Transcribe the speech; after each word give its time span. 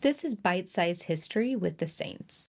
This 0.00 0.22
is 0.22 0.36
Bite 0.36 0.68
Size 0.68 1.02
History 1.02 1.56
with 1.56 1.78
the 1.78 1.88
Saints. 1.88 2.46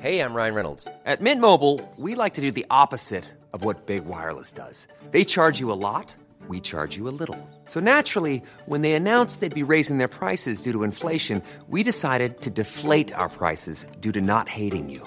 Hey, 0.00 0.20
I'm 0.20 0.32
Ryan 0.32 0.54
Reynolds. 0.54 0.88
At 1.04 1.20
Mint 1.20 1.38
Mobile, 1.38 1.80
we 1.98 2.14
like 2.14 2.32
to 2.34 2.40
do 2.40 2.50
the 2.50 2.64
opposite 2.70 3.26
of 3.52 3.66
what 3.66 3.84
Big 3.84 4.06
Wireless 4.06 4.52
does. 4.52 4.86
They 5.10 5.24
charge 5.24 5.60
you 5.60 5.70
a 5.70 5.76
lot, 5.76 6.14
we 6.48 6.60
charge 6.60 6.96
you 6.96 7.08
a 7.08 7.16
little. 7.20 7.36
So 7.66 7.78
naturally, 7.78 8.42
when 8.64 8.80
they 8.80 8.94
announced 8.94 9.40
they'd 9.40 9.54
be 9.54 9.62
raising 9.62 9.98
their 9.98 10.08
prices 10.08 10.62
due 10.62 10.72
to 10.72 10.82
inflation, 10.82 11.42
we 11.68 11.82
decided 11.82 12.40
to 12.40 12.48
deflate 12.48 13.12
our 13.12 13.28
prices 13.28 13.84
due 14.00 14.12
to 14.12 14.22
not 14.22 14.48
hating 14.48 14.88
you. 14.88 15.06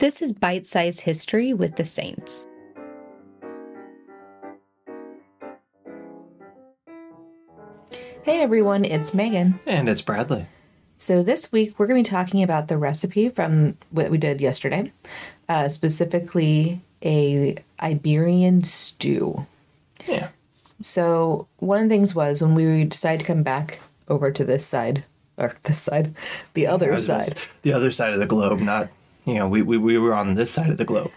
This 0.00 0.22
is 0.22 0.32
Bite 0.32 0.64
Size 0.64 1.00
History 1.00 1.52
with 1.52 1.76
the 1.76 1.84
Saints. 1.84 2.48
Hey 8.22 8.40
everyone, 8.40 8.86
it's 8.86 9.12
Megan. 9.12 9.60
And 9.66 9.90
it's 9.90 10.00
Bradley. 10.00 10.46
So 10.96 11.22
this 11.22 11.52
week 11.52 11.78
we're 11.78 11.86
going 11.86 12.02
to 12.02 12.10
be 12.10 12.14
talking 12.16 12.42
about 12.42 12.68
the 12.68 12.78
recipe 12.78 13.28
from 13.28 13.76
what 13.90 14.10
we 14.10 14.16
did 14.16 14.40
yesterday, 14.40 14.90
uh, 15.50 15.68
specifically 15.68 16.80
a 17.04 17.56
Iberian 17.82 18.64
stew. 18.64 19.46
Yeah. 20.08 20.28
So 20.80 21.46
one 21.58 21.82
of 21.82 21.88
the 21.90 21.94
things 21.94 22.14
was 22.14 22.40
when 22.40 22.54
we 22.54 22.84
decided 22.84 23.20
to 23.20 23.26
come 23.26 23.42
back 23.42 23.80
over 24.08 24.30
to 24.30 24.46
this 24.46 24.64
side, 24.64 25.04
or 25.36 25.56
this 25.64 25.82
side, 25.82 26.14
the 26.54 26.66
other 26.66 26.98
side. 27.00 27.36
The 27.60 27.74
other 27.74 27.90
side 27.90 28.14
of 28.14 28.18
the 28.18 28.24
globe, 28.24 28.60
not, 28.60 28.88
you 29.24 29.34
know, 29.34 29.48
we, 29.48 29.62
we, 29.62 29.78
we 29.78 29.98
were 29.98 30.14
on 30.14 30.34
this 30.34 30.50
side 30.50 30.70
of 30.70 30.78
the 30.78 30.84
globe. 30.84 31.10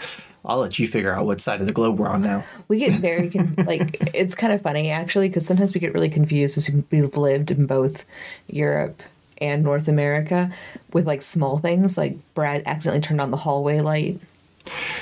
I'll 0.46 0.60
let 0.60 0.78
you 0.78 0.88
figure 0.88 1.14
out 1.14 1.26
what 1.26 1.40
side 1.40 1.62
of 1.62 1.68
the 1.68 1.74
globe 1.74 2.00
we're 2.00 2.10
on 2.10 2.22
now. 2.22 2.44
We 2.68 2.78
get 2.80 3.00
very 3.00 3.30
con- 3.30 3.56
like 3.66 3.98
it's 4.14 4.36
kind 4.36 4.52
of 4.52 4.62
funny 4.62 4.90
actually 4.90 5.30
because 5.30 5.46
sometimes 5.46 5.74
we 5.74 5.80
get 5.80 5.94
really 5.94 6.10
confused 6.10 6.58
as 6.58 6.70
we've 6.70 7.16
lived 7.16 7.52
in 7.52 7.66
both 7.66 8.06
Europe 8.48 9.02
and 9.40 9.64
North 9.64 9.88
America 9.88 10.52
with 10.92 11.08
like 11.08 11.22
small 11.22 11.60
things 11.60 11.98
like 11.98 12.18
Brad 12.34 12.64
accidentally 12.66 13.02
turned 13.02 13.22
on 13.22 13.32
the 13.32 13.38
hallway 13.38 13.80
light. 13.80 14.20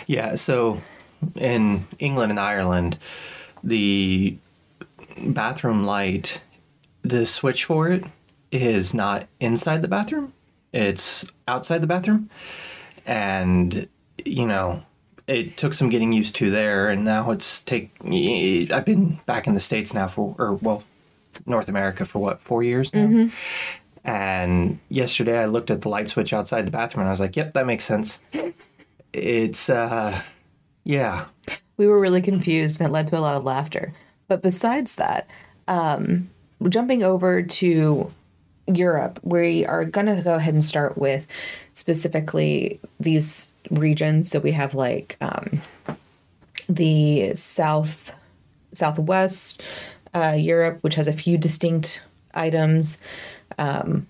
Yeah, 0.07 0.35
so 0.35 0.81
in 1.35 1.85
England 1.99 2.31
and 2.31 2.39
Ireland, 2.39 2.97
the 3.63 4.37
bathroom 5.17 5.83
light, 5.83 6.41
the 7.03 7.25
switch 7.25 7.65
for 7.65 7.89
it 7.89 8.03
is 8.51 8.93
not 8.93 9.27
inside 9.39 9.81
the 9.81 9.87
bathroom, 9.87 10.33
it's 10.73 11.25
outside 11.47 11.79
the 11.79 11.87
bathroom. 11.87 12.29
And, 13.05 13.87
you 14.25 14.45
know, 14.45 14.83
it 15.27 15.57
took 15.57 15.73
some 15.73 15.89
getting 15.89 16.11
used 16.11 16.35
to 16.37 16.49
there, 16.51 16.89
and 16.89 17.05
now 17.05 17.31
it's 17.31 17.61
take. 17.61 17.91
I've 18.03 18.85
been 18.85 19.19
back 19.25 19.47
in 19.47 19.53
the 19.53 19.59
states 19.59 19.93
now 19.93 20.07
for, 20.07 20.35
or 20.37 20.53
well, 20.55 20.83
North 21.45 21.69
America 21.69 22.05
for 22.05 22.19
what 22.19 22.41
four 22.41 22.63
years 22.63 22.93
now. 22.93 23.29
And 24.03 24.79
yesterday 24.89 25.39
I 25.39 25.45
looked 25.45 25.69
at 25.69 25.81
the 25.81 25.89
light 25.89 26.09
switch 26.09 26.33
outside 26.33 26.65
the 26.65 26.71
bathroom, 26.71 27.01
and 27.01 27.07
I 27.07 27.11
was 27.11 27.19
like, 27.19 27.35
"Yep, 27.35 27.53
that 27.53 27.65
makes 27.65 27.85
sense." 27.85 28.19
It's 29.13 29.69
uh, 29.69 30.21
yeah, 30.83 31.25
We 31.77 31.87
were 31.87 31.99
really 31.99 32.21
confused 32.21 32.79
and 32.79 32.89
it 32.89 32.91
led 32.91 33.07
to 33.07 33.17
a 33.17 33.21
lot 33.21 33.35
of 33.35 33.43
laughter. 33.43 33.93
But 34.27 34.41
besides 34.41 34.95
that, 34.95 35.27
um, 35.67 36.29
jumping 36.69 37.03
over 37.03 37.41
to 37.41 38.11
Europe, 38.75 39.19
we 39.23 39.65
are 39.65 39.85
going 39.85 40.07
to 40.07 40.21
go 40.21 40.35
ahead 40.35 40.53
and 40.53 40.63
start 40.63 40.97
with 40.97 41.27
specifically 41.73 42.79
these 42.99 43.51
regions. 43.69 44.29
So 44.29 44.39
we 44.39 44.51
have 44.51 44.75
like 44.75 45.17
um, 45.21 45.61
the 46.67 47.33
south, 47.35 48.13
southwest 48.73 49.61
uh, 50.13 50.35
Europe, 50.37 50.79
which 50.81 50.95
has 50.95 51.07
a 51.07 51.13
few 51.13 51.37
distinct 51.37 52.01
items. 52.33 52.97
Um, 53.57 54.07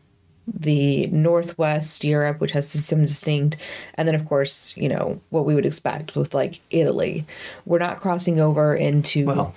the 0.47 1.07
northwest 1.07 2.03
Europe, 2.03 2.39
which 2.39 2.51
has 2.51 2.69
some 2.69 3.01
distinct, 3.01 3.57
and 3.95 4.07
then 4.07 4.15
of 4.15 4.25
course, 4.25 4.75
you 4.75 4.89
know 4.89 5.21
what 5.29 5.45
we 5.45 5.55
would 5.55 5.65
expect 5.65 6.15
with 6.15 6.33
like 6.33 6.59
Italy. 6.71 7.25
We're 7.65 7.79
not 7.79 7.99
crossing 7.99 8.39
over 8.39 8.75
into 8.75 9.25
well, 9.25 9.53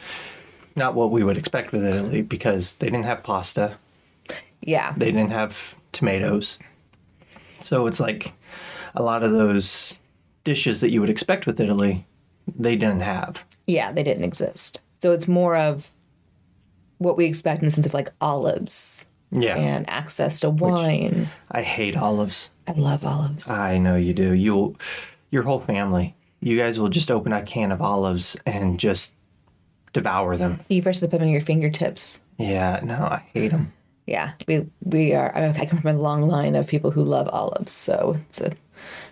not 0.76 0.94
what 0.94 1.10
we 1.10 1.24
would 1.24 1.36
expect 1.36 1.72
with 1.72 1.84
Italy 1.84 2.22
because 2.22 2.74
they 2.76 2.86
didn't 2.90 3.06
have 3.06 3.22
pasta, 3.22 3.78
yeah, 4.66 4.94
they 4.96 5.12
didn't 5.12 5.30
have 5.32 5.74
tomatoes, 5.92 6.58
so 7.60 7.86
it's 7.86 8.00
like 8.00 8.32
a 8.94 9.02
lot 9.02 9.22
of 9.22 9.32
those 9.32 9.98
dishes 10.44 10.80
that 10.80 10.90
you 10.90 11.00
would 11.00 11.10
expect 11.10 11.46
with 11.46 11.58
Italy, 11.60 12.04
they 12.58 12.76
didn't 12.76 13.00
have. 13.00 13.44
yeah, 13.66 13.92
they 13.92 14.02
didn't 14.02 14.24
exist. 14.24 14.80
So 14.98 15.12
it's 15.12 15.26
more 15.28 15.56
of 15.56 15.90
what 16.98 17.16
we 17.16 17.24
expect 17.26 17.60
in 17.62 17.66
the 17.66 17.70
sense 17.70 17.86
of 17.86 17.94
like 17.94 18.10
olives 18.20 19.06
Yeah, 19.30 19.56
and 19.56 19.88
access 19.88 20.40
to 20.40 20.50
wine. 20.50 21.28
I 21.50 21.62
hate 21.62 21.96
olives. 21.96 22.50
I 22.68 22.72
love 22.72 23.04
olives. 23.04 23.50
I 23.50 23.78
know 23.78 23.96
you 23.96 24.14
do. 24.14 24.32
You'll, 24.32 24.76
your 25.30 25.42
whole 25.42 25.60
family, 25.60 26.14
you 26.40 26.56
guys 26.58 26.78
will 26.78 26.88
just 26.88 27.10
open 27.10 27.32
a 27.32 27.42
can 27.42 27.72
of 27.72 27.82
olives 27.82 28.36
and 28.46 28.78
just 28.78 29.12
devour 29.92 30.36
them. 30.36 30.60
you 30.68 30.82
press 30.82 31.00
the 31.00 31.08
put 31.08 31.20
on 31.22 31.28
your 31.28 31.40
fingertips. 31.40 32.20
Yeah, 32.38 32.80
no, 32.82 32.96
I 32.96 33.24
hate 33.32 33.50
them. 33.50 33.72
Yeah, 34.06 34.32
we 34.46 34.66
we 34.82 35.14
are. 35.14 35.34
I 35.34 35.48
I 35.48 35.66
come 35.66 35.80
from 35.80 35.96
a 35.96 36.00
long 36.00 36.28
line 36.28 36.54
of 36.54 36.66
people 36.66 36.90
who 36.90 37.02
love 37.02 37.28
olives, 37.28 37.72
so 37.72 38.16
it's 38.26 38.40
a 38.40 38.52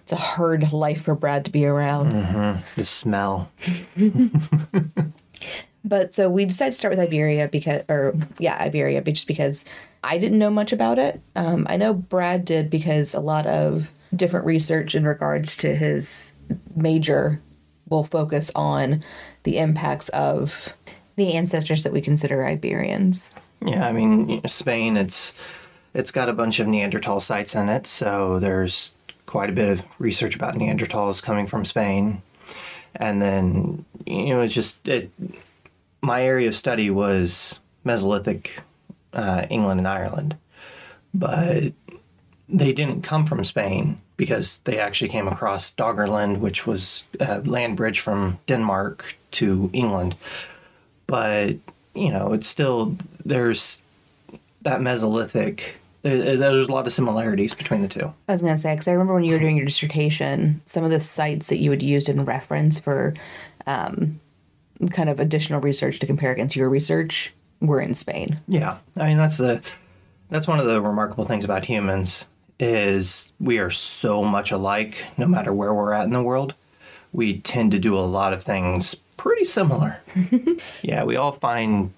it's 0.02 0.12
a 0.12 0.16
hard 0.16 0.72
life 0.72 1.02
for 1.02 1.14
Brad 1.14 1.44
to 1.46 1.50
be 1.50 1.64
around. 1.64 2.12
The 2.76 2.84
smell. 2.84 3.50
But 5.84 6.14
so 6.14 6.30
we 6.30 6.44
decided 6.44 6.72
to 6.72 6.76
start 6.76 6.92
with 6.92 7.04
Iberia 7.04 7.48
because, 7.48 7.82
or 7.88 8.14
yeah, 8.38 8.56
Iberia, 8.60 9.02
but 9.02 9.14
just 9.14 9.26
because 9.26 9.64
I 10.04 10.18
didn't 10.18 10.38
know 10.38 10.50
much 10.50 10.72
about 10.72 10.98
it. 10.98 11.20
Um, 11.34 11.66
I 11.68 11.76
know 11.76 11.92
Brad 11.94 12.44
did 12.44 12.70
because 12.70 13.14
a 13.14 13.20
lot 13.20 13.46
of 13.46 13.90
different 14.14 14.46
research 14.46 14.94
in 14.94 15.04
regards 15.04 15.56
to 15.58 15.74
his 15.74 16.32
major 16.76 17.40
will 17.88 18.04
focus 18.04 18.50
on 18.54 19.02
the 19.42 19.58
impacts 19.58 20.08
of 20.10 20.72
the 21.16 21.34
ancestors 21.34 21.82
that 21.82 21.92
we 21.92 22.00
consider 22.00 22.44
Iberians. 22.44 23.30
Yeah, 23.64 23.86
I 23.86 23.92
mean 23.92 24.46
Spain. 24.48 24.96
It's 24.96 25.34
it's 25.94 26.10
got 26.10 26.28
a 26.28 26.32
bunch 26.32 26.60
of 26.60 26.66
Neanderthal 26.66 27.20
sites 27.20 27.54
in 27.54 27.68
it, 27.68 27.86
so 27.86 28.38
there's 28.38 28.94
quite 29.26 29.50
a 29.50 29.52
bit 29.52 29.68
of 29.68 29.84
research 29.98 30.34
about 30.36 30.54
Neanderthals 30.54 31.22
coming 31.22 31.46
from 31.46 31.64
Spain, 31.64 32.22
and 32.96 33.20
then 33.22 33.84
you 34.06 34.34
know 34.34 34.40
it's 34.40 34.54
just 34.54 34.86
it. 34.88 35.10
My 36.00 36.22
area 36.24 36.48
of 36.48 36.56
study 36.56 36.90
was 36.90 37.60
Mesolithic 37.86 38.48
uh, 39.12 39.46
England 39.50 39.80
and 39.80 39.88
Ireland, 39.88 40.36
but 41.14 41.72
they 42.48 42.72
didn't 42.72 43.02
come 43.02 43.26
from 43.26 43.44
Spain. 43.44 43.98
because 44.16 44.58
they 44.64 44.78
actually 44.78 45.08
came 45.08 45.26
across 45.26 45.74
Doggerland, 45.74 46.38
which 46.38 46.64
was 46.66 47.02
a 47.18 47.40
land 47.40 47.76
bridge 47.76 47.98
from 47.98 48.38
Denmark 48.46 49.16
to 49.32 49.68
England. 49.72 50.14
But, 51.08 51.56
you 51.94 52.10
know, 52.10 52.32
it's 52.32 52.48
still, 52.48 52.96
there's 53.24 53.82
that 54.62 54.80
Mesolithic, 54.80 55.74
there, 56.02 56.36
there's 56.36 56.68
a 56.68 56.72
lot 56.72 56.86
of 56.86 56.92
similarities 56.92 57.54
between 57.54 57.82
the 57.82 57.88
two. 57.88 58.12
I 58.28 58.32
was 58.32 58.42
going 58.42 58.54
to 58.54 58.60
say, 58.60 58.74
because 58.74 58.88
I 58.88 58.92
remember 58.92 59.14
when 59.14 59.24
you 59.24 59.34
were 59.34 59.40
doing 59.40 59.56
your 59.56 59.66
dissertation, 59.66 60.60
some 60.64 60.84
of 60.84 60.90
the 60.90 61.00
sites 61.00 61.48
that 61.48 61.58
you 61.58 61.70
had 61.70 61.82
used 61.82 62.08
in 62.08 62.24
reference 62.24 62.80
for 62.80 63.14
um, 63.66 64.20
kind 64.90 65.08
of 65.08 65.20
additional 65.20 65.60
research 65.60 65.98
to 66.00 66.06
compare 66.06 66.32
against 66.32 66.56
your 66.56 66.68
research 66.68 67.32
were 67.60 67.80
in 67.80 67.94
Spain. 67.94 68.40
Yeah. 68.48 68.78
I 68.96 69.06
mean, 69.06 69.16
that's 69.16 69.38
the, 69.38 69.62
that's 70.30 70.48
one 70.48 70.58
of 70.58 70.66
the 70.66 70.80
remarkable 70.80 71.24
things 71.24 71.44
about 71.44 71.64
humans 71.64 72.26
is 72.58 73.32
we 73.40 73.58
are 73.58 73.70
so 73.70 74.24
much 74.24 74.50
alike 74.50 75.04
no 75.16 75.26
matter 75.26 75.52
where 75.52 75.74
we're 75.74 75.92
at 75.92 76.04
in 76.04 76.12
the 76.12 76.22
world. 76.22 76.54
We 77.12 77.40
tend 77.40 77.72
to 77.72 77.78
do 77.78 77.98
a 77.98 78.00
lot 78.00 78.32
of 78.32 78.42
things 78.42 78.96
pretty 79.22 79.44
similar. 79.44 80.00
yeah, 80.82 81.04
we 81.04 81.14
all 81.14 81.30
find 81.30 81.92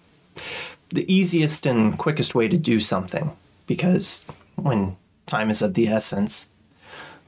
the 0.91 1.11
easiest 1.11 1.65
and 1.65 1.97
quickest 1.97 2.35
way 2.35 2.49
to 2.49 2.59
do 2.59 2.79
something 2.79 3.35
because 3.67 4.27
when 4.57 4.95
time 5.27 5.49
is 5.49 5.63
of 5.63 5.73
the 5.73 5.89
essence, 5.89 6.51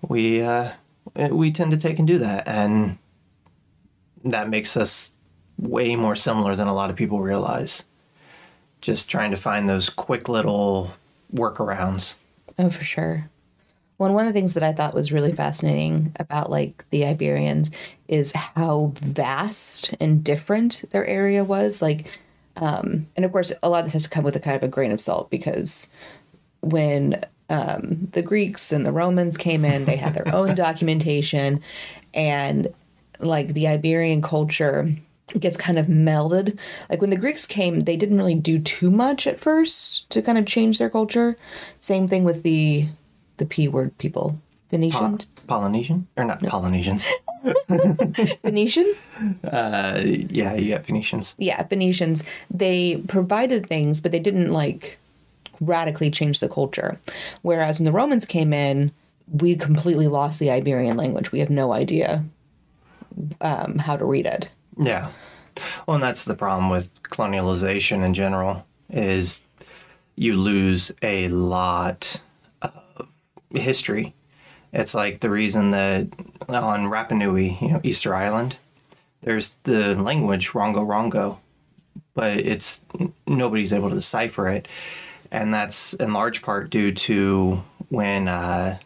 we 0.06 0.42
uh, 0.42 0.72
we 1.30 1.50
tend 1.50 1.70
to 1.70 1.78
take 1.78 1.98
and 1.98 2.06
do 2.06 2.18
that, 2.18 2.46
and 2.46 2.98
that 4.22 4.50
makes 4.50 4.76
us 4.76 5.14
way 5.58 5.96
more 5.96 6.14
similar 6.14 6.54
than 6.54 6.68
a 6.68 6.74
lot 6.74 6.90
of 6.90 6.96
people 6.96 7.20
realize. 7.22 7.84
Just 8.82 9.08
trying 9.08 9.30
to 9.30 9.38
find 9.38 9.66
those 9.66 9.88
quick 9.88 10.28
little 10.28 10.92
workarounds. 11.34 12.16
Oh, 12.58 12.68
for 12.68 12.84
sure. 12.84 13.30
Well, 13.98 14.12
one 14.12 14.26
of 14.26 14.34
the 14.34 14.38
things 14.38 14.54
that 14.54 14.62
I 14.62 14.72
thought 14.72 14.94
was 14.94 15.12
really 15.12 15.32
fascinating 15.32 16.14
about 16.20 16.50
like 16.50 16.84
the 16.90 17.06
Iberians 17.06 17.70
is 18.08 18.32
how 18.32 18.92
vast 18.96 19.94
and 20.00 20.22
different 20.22 20.84
their 20.90 21.06
area 21.06 21.44
was. 21.44 21.80
Like, 21.80 22.20
um, 22.56 23.06
and 23.16 23.24
of 23.24 23.32
course, 23.32 23.52
a 23.62 23.70
lot 23.70 23.80
of 23.80 23.86
this 23.86 23.94
has 23.94 24.02
to 24.04 24.10
come 24.10 24.24
with 24.24 24.36
a 24.36 24.40
kind 24.40 24.56
of 24.56 24.62
a 24.62 24.68
grain 24.68 24.92
of 24.92 25.00
salt 25.00 25.30
because 25.30 25.88
when 26.60 27.24
um, 27.48 28.08
the 28.12 28.22
Greeks 28.22 28.70
and 28.72 28.84
the 28.84 28.92
Romans 28.92 29.36
came 29.36 29.64
in, 29.64 29.84
they 29.84 29.96
had 29.96 30.14
their 30.14 30.34
own 30.34 30.54
documentation, 30.54 31.62
and 32.12 32.68
like 33.18 33.54
the 33.54 33.68
Iberian 33.68 34.20
culture 34.20 34.90
gets 35.38 35.56
kind 35.56 35.78
of 35.78 35.86
melded. 35.86 36.58
Like 36.90 37.00
when 37.00 37.10
the 37.10 37.16
Greeks 37.16 37.46
came, 37.46 37.80
they 37.80 37.96
didn't 37.96 38.18
really 38.18 38.34
do 38.34 38.58
too 38.58 38.90
much 38.90 39.26
at 39.26 39.40
first 39.40 40.08
to 40.10 40.22
kind 40.22 40.38
of 40.38 40.46
change 40.46 40.78
their 40.78 40.90
culture. 40.90 41.36
Same 41.78 42.08
thing 42.08 42.24
with 42.24 42.42
the 42.42 42.86
the 43.36 43.46
P 43.46 43.68
word 43.68 43.96
people. 43.98 44.38
Phoenician? 44.68 45.20
Polynesian? 45.46 46.08
Or 46.16 46.24
not 46.24 46.42
Polynesians. 46.42 47.06
Phoenician? 48.42 48.94
Uh, 49.44 50.00
yeah, 50.04 50.54
you 50.54 50.74
got 50.74 50.84
Phoenicians. 50.84 51.34
Yeah, 51.38 51.62
Phoenicians. 51.64 52.24
They 52.50 52.96
provided 53.08 53.68
things, 53.68 54.00
but 54.00 54.10
they 54.12 54.18
didn't 54.18 54.50
like 54.50 54.98
radically 55.60 56.10
change 56.10 56.40
the 56.40 56.48
culture. 56.48 56.98
Whereas 57.42 57.78
when 57.78 57.84
the 57.84 57.92
Romans 57.92 58.24
came 58.24 58.52
in, 58.52 58.90
we 59.32 59.56
completely 59.56 60.08
lost 60.08 60.38
the 60.40 60.50
Iberian 60.50 60.96
language. 60.96 61.32
We 61.32 61.40
have 61.40 61.50
no 61.50 61.72
idea 61.72 62.24
um, 63.40 63.78
how 63.78 63.96
to 63.96 64.04
read 64.04 64.26
it. 64.26 64.50
Yeah. 64.78 65.10
Well, 65.86 65.96
and 65.96 66.02
that's 66.02 66.24
the 66.24 66.34
problem 66.34 66.68
with 66.68 66.90
colonialization 67.02 68.04
in 68.04 68.14
general 68.14 68.66
is 68.90 69.42
you 70.14 70.36
lose 70.36 70.92
a 71.02 71.28
lot 71.28 72.14
of 72.14 72.20
history. 73.54 74.14
It's 74.72 74.94
like 74.94 75.20
the 75.20 75.30
reason 75.30 75.70
that 75.70 76.08
on 76.48 76.86
Rapa 76.86 77.12
Nui, 77.12 77.56
you 77.60 77.68
know, 77.68 77.80
Easter 77.82 78.14
Island, 78.14 78.56
there's 79.22 79.54
the 79.62 79.94
language 79.94 80.50
Rongorongo, 80.50 81.38
but 82.14 82.38
it's 82.38 82.84
nobody's 83.26 83.72
able 83.72 83.88
to 83.90 83.96
decipher 83.96 84.48
it, 84.48 84.68
and 85.30 85.52
that's 85.52 85.94
in 85.94 86.12
large 86.12 86.42
part 86.42 86.70
due 86.70 86.92
to 86.92 87.62
when 87.88 88.28
uh, 88.28 88.78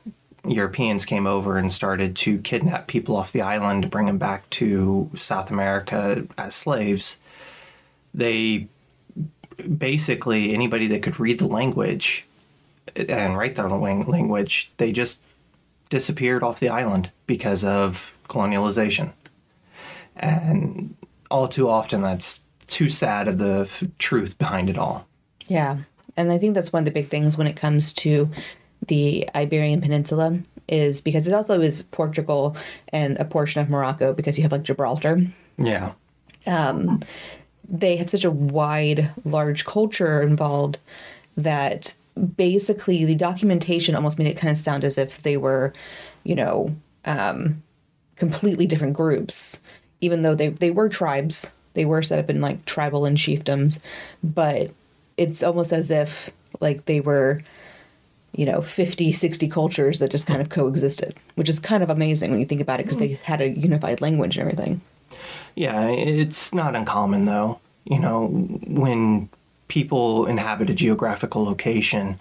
Europeans 0.47 1.05
came 1.05 1.27
over 1.27 1.59
and 1.59 1.73
started 1.73 2.17
to 2.17 2.39
kidnap 2.39 2.87
people 2.87 3.17
off 3.17 3.33
the 3.33 3.43
island 3.43 3.83
to 3.83 3.89
bring 3.89 4.07
them 4.07 4.19
back 4.19 4.49
to 4.51 5.11
South 5.15 5.51
America 5.51 6.27
as 6.39 6.55
slaves. 6.55 7.19
They 8.15 8.69
basically 9.77 10.55
anybody 10.55 10.87
that 10.89 11.03
could 11.03 11.21
read 11.21 11.39
the 11.39 11.47
language 11.47 12.27
and 12.97 13.37
write 13.37 13.57
their 13.57 13.69
language, 13.69 14.73
they 14.77 14.93
just 14.93 15.23
disappeared 15.89 16.43
off 16.43 16.61
the 16.61 16.69
island 16.69 17.11
because 17.27 17.65
of 17.65 18.17
colonialization. 18.29 19.13
And 20.17 20.95
all 21.31 21.49
too 21.49 21.69
often, 21.69 22.03
that's 22.03 22.43
too 22.67 22.89
sad 22.89 23.29
of 23.29 23.39
the 23.39 23.63
f- 23.63 23.85
truth 23.99 24.39
behind 24.39 24.71
it 24.71 24.79
all. 24.79 25.07
Yeah. 25.49 25.79
And 26.17 26.31
I 26.31 26.39
think 26.39 26.55
that's 26.55 26.73
one 26.73 26.83
of 26.83 26.85
the 26.85 26.91
big 26.91 27.09
things 27.09 27.37
when 27.37 27.47
it 27.47 27.57
comes 27.57 27.93
to 27.95 28.31
the 28.87 29.29
Iberian 29.35 29.81
Peninsula 29.81 30.39
is 30.69 31.01
because 31.01 31.27
it 31.27 31.35
also 31.35 31.61
is 31.61 31.83
Portugal 31.83 32.57
and 32.89 33.19
a 33.19 33.25
portion 33.25 33.61
of 33.61 33.69
Morocco 33.69 34.13
because 34.13 34.39
you 34.39 34.43
have 34.43 34.53
like 34.53 34.63
Gibraltar. 34.63 35.21
Yeah. 35.59 35.93
Um, 36.47 37.01
they 37.69 37.97
had 37.97 38.11
such 38.11 38.25
a 38.25 38.31
wide, 38.31 39.11
large 39.25 39.65
culture 39.65 40.23
involved 40.23 40.79
that 41.37 41.95
basically 42.37 43.05
the 43.05 43.15
documentation 43.15 43.95
almost 43.95 44.19
made 44.19 44.29
it 44.29 44.37
kind 44.37 44.51
of 44.51 44.59
sound 44.59 44.85
as 44.85 44.99
if 44.99 45.23
they 45.23 45.37
were, 45.37 45.73
you 46.25 46.35
know, 46.35 46.75
um, 47.05 47.63
completely 48.17 48.67
different 48.67 48.95
groups, 48.95 49.61
even 50.01 50.23
though 50.23 50.35
they, 50.35 50.49
they 50.49 50.71
were 50.71 50.89
tribes. 50.89 51.51
They 51.75 51.85
were 51.85 52.03
set 52.03 52.19
up 52.19 52.29
in 52.29 52.41
like 52.41 52.65
tribal 52.65 53.05
and 53.05 53.17
chiefdoms, 53.17 53.81
but 54.25 54.73
it's 55.17 55.43
almost 55.43 55.73
as 55.73 55.91
if 55.91 56.31
like 56.61 56.87
they 56.87 57.01
were 57.01 57.43
you 58.33 58.47
know 58.47 58.61
50 58.61 59.13
60 59.13 59.49
cultures 59.49 59.99
that 59.99 60.11
just 60.13 60.27
kind 60.27 60.41
of 60.41 60.51
coexisted 60.51 61.17
which 61.35 61.49
is 61.49 61.59
kind 61.59 61.83
of 61.83 61.91
amazing 61.91 62.31
when 62.31 62.39
you 62.39 62.47
think 62.47 62.61
about 62.61 62.79
it 62.79 62.85
because 62.85 62.99
they 62.99 63.19
had 63.25 63.41
a 63.41 63.49
unified 63.49 64.01
language 64.01 64.37
and 64.37 64.49
everything 64.49 64.81
Yeah, 65.55 65.87
it's 65.89 66.55
not 66.55 66.77
uncommon 66.77 67.25
though. 67.25 67.61
You 67.85 67.99
know, 67.99 68.27
when 68.27 69.29
people 69.71 70.27
inhabit 70.27 70.69
a 70.69 70.75
geographical 70.75 71.45
location, 71.45 72.17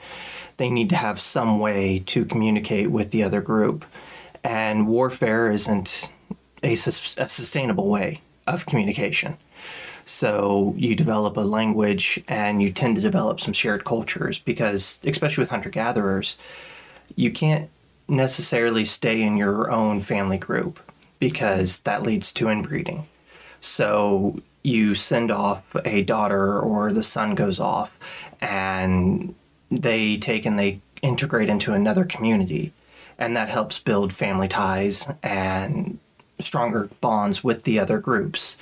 they 0.58 0.70
need 0.70 0.90
to 0.92 0.96
have 0.96 1.20
some 1.20 1.60
way 1.60 2.04
to 2.06 2.24
communicate 2.24 2.92
with 2.92 3.12
the 3.12 3.24
other 3.24 3.42
group. 3.42 3.84
And 4.44 4.88
warfare 4.88 5.52
isn't 5.52 6.12
a, 6.64 6.76
sus- 6.76 7.18
a 7.18 7.28
sustainable 7.28 7.90
way 7.90 8.22
of 8.48 8.66
communication. 8.66 9.38
So 10.06 10.74
you 10.78 10.96
develop 10.96 11.38
a 11.38 11.42
language 11.42 12.24
and 12.28 12.62
you 12.62 12.72
tend 12.72 12.96
to 12.96 13.02
develop 13.02 13.40
some 13.40 13.54
shared 13.54 13.84
cultures 13.84 14.40
because, 14.40 15.00
especially 15.04 15.42
with 15.42 15.50
hunter 15.50 15.70
gatherers, 15.70 16.38
you 17.16 17.32
can't 17.32 17.70
necessarily 18.08 18.86
stay 18.86 19.22
in 19.22 19.38
your 19.38 19.72
own 19.72 20.00
family 20.00 20.38
group 20.38 20.80
because 21.20 21.80
that 21.82 22.04
leads 22.04 22.32
to 22.34 22.50
inbreeding. 22.50 23.08
So 23.62 24.42
you 24.64 24.96
send 24.96 25.32
off 25.32 25.64
a 25.86 26.04
daughter 26.04 26.60
or 26.60 26.92
the 26.92 27.04
son 27.04 27.36
goes 27.36 27.60
off 27.60 28.00
and 28.42 29.34
they 29.72 30.18
take 30.18 30.46
and 30.46 30.60
they 30.60 30.82
integrate 31.02 31.50
into 31.50 31.74
another 31.74 32.04
community 32.04 32.74
and 33.18 33.36
that 33.36 33.50
helps 33.50 33.80
build 33.80 34.12
family 34.14 34.48
ties 34.48 35.08
and 35.22 36.00
stronger 36.40 36.90
bonds 37.02 37.44
with 37.44 37.64
the 37.64 37.78
other 37.78 38.00
groups. 38.00 38.58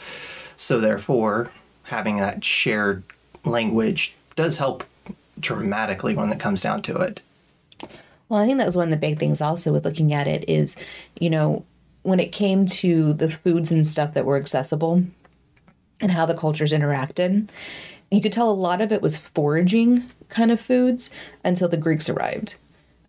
So 0.57 0.79
therefore, 0.79 1.51
having 1.83 2.17
that 2.17 2.43
shared 2.43 3.03
language 3.45 4.15
does 4.35 4.57
help 4.57 4.83
dramatically 5.39 6.15
when 6.15 6.31
it 6.31 6.39
comes 6.39 6.61
down 6.61 6.81
to 6.81 6.97
it. 6.97 7.21
Well, 8.29 8.41
I 8.41 8.45
think 8.45 8.57
that 8.57 8.65
was 8.65 8.75
one 8.75 8.87
of 8.87 8.91
the 8.91 8.97
big 8.97 9.19
things 9.19 9.39
also 9.39 9.71
with 9.71 9.85
looking 9.85 10.11
at 10.11 10.27
it 10.27 10.49
is, 10.49 10.75
you 11.19 11.29
know, 11.29 11.63
when 12.01 12.19
it 12.19 12.31
came 12.31 12.65
to 12.65 13.13
the 13.13 13.29
foods 13.29 13.71
and 13.71 13.85
stuff 13.85 14.15
that 14.15 14.25
were 14.25 14.37
accessible 14.37 15.03
and 15.99 16.11
how 16.11 16.25
the 16.25 16.35
cultures 16.35 16.71
interacted, 16.71 17.49
you 18.11 18.21
could 18.21 18.31
tell 18.31 18.49
a 18.49 18.53
lot 18.53 18.81
of 18.81 18.91
it 18.91 19.01
was 19.01 19.17
foraging 19.17 20.09
kind 20.29 20.51
of 20.51 20.61
foods 20.61 21.09
until 21.43 21.67
the 21.67 21.77
Greeks 21.77 22.09
arrived. 22.09 22.55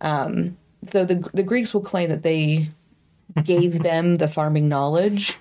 Um, 0.01 0.57
so 0.85 1.05
the 1.05 1.29
the 1.33 1.43
Greeks 1.43 1.73
will 1.73 1.81
claim 1.81 2.09
that 2.09 2.23
they 2.23 2.69
gave 3.43 3.79
them 3.83 4.15
the 4.15 4.29
farming 4.29 4.69
knowledge. 4.69 5.37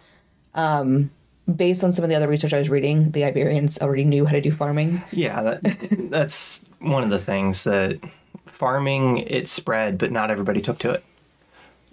Um, 0.55 1.11
based 1.55 1.83
on 1.83 1.93
some 1.93 2.05
of 2.05 2.11
the 2.11 2.17
other 2.17 2.28
research 2.28 2.52
I 2.52 2.59
was 2.59 2.69
reading, 2.69 3.12
the 3.12 3.25
Iberians 3.25 3.81
already 3.81 4.05
knew 4.05 4.26
how 4.26 4.33
to 4.33 4.40
do 4.40 4.52
farming. 4.52 5.02
Yeah, 5.12 5.43
that, 5.43 5.88
that's 6.11 6.64
one 6.81 7.02
of 7.02 7.11
the 7.11 7.19
things 7.19 7.64
that 7.64 8.00
farming 8.47 9.19
it 9.19 9.49
spread, 9.49 9.99
but 9.99 10.12
not 10.12 10.31
everybody 10.31 10.61
took 10.61 10.78
to 10.81 10.90
it. 10.90 11.05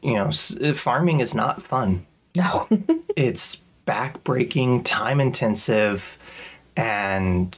You 0.01 0.13
know, 0.15 0.31
farming 0.73 1.19
is 1.19 1.33
not 1.33 1.61
fun. 1.61 2.05
No. 2.35 2.67
it's 3.15 3.61
backbreaking, 3.85 4.83
time 4.83 5.19
intensive, 5.21 6.17
and 6.75 7.57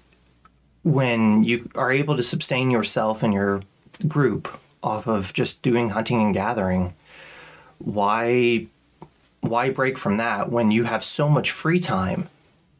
when 0.84 1.43
you 1.43 1.69
are 1.75 1.91
able 1.91 2.15
to 2.15 2.24
sustain 2.24 2.72
yourself 2.72 3.24
and 3.24 3.34
your 3.34 3.62
group 4.07 4.48
off 4.84 5.07
of 5.07 5.34
just 5.34 5.62
doing 5.62 5.89
hunting 5.89 6.22
and 6.22 6.34
gathering, 6.34 6.93
why 7.79 8.67
why 9.41 9.69
break 9.69 9.98
from 9.98 10.17
that 10.17 10.51
when 10.51 10.72
you 10.72 10.84
have 10.84 11.03
so 11.03 11.29
much 11.29 11.51
free 11.51 11.79
time? 11.79 12.29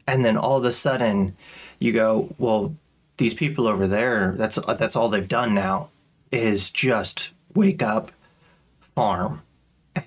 And 0.06 0.24
then 0.24 0.36
all 0.36 0.58
of 0.58 0.64
a 0.64 0.72
sudden 0.72 1.36
you 1.78 1.92
go 1.92 2.34
well 2.38 2.74
these 3.18 3.34
people 3.34 3.66
over 3.66 3.86
there 3.86 4.34
that's 4.36 4.58
that's 4.78 4.96
all 4.96 5.08
they've 5.08 5.28
done 5.28 5.54
now 5.54 5.88
is 6.30 6.70
just 6.70 7.30
wake 7.54 7.82
up 7.82 8.12
farm 8.80 9.42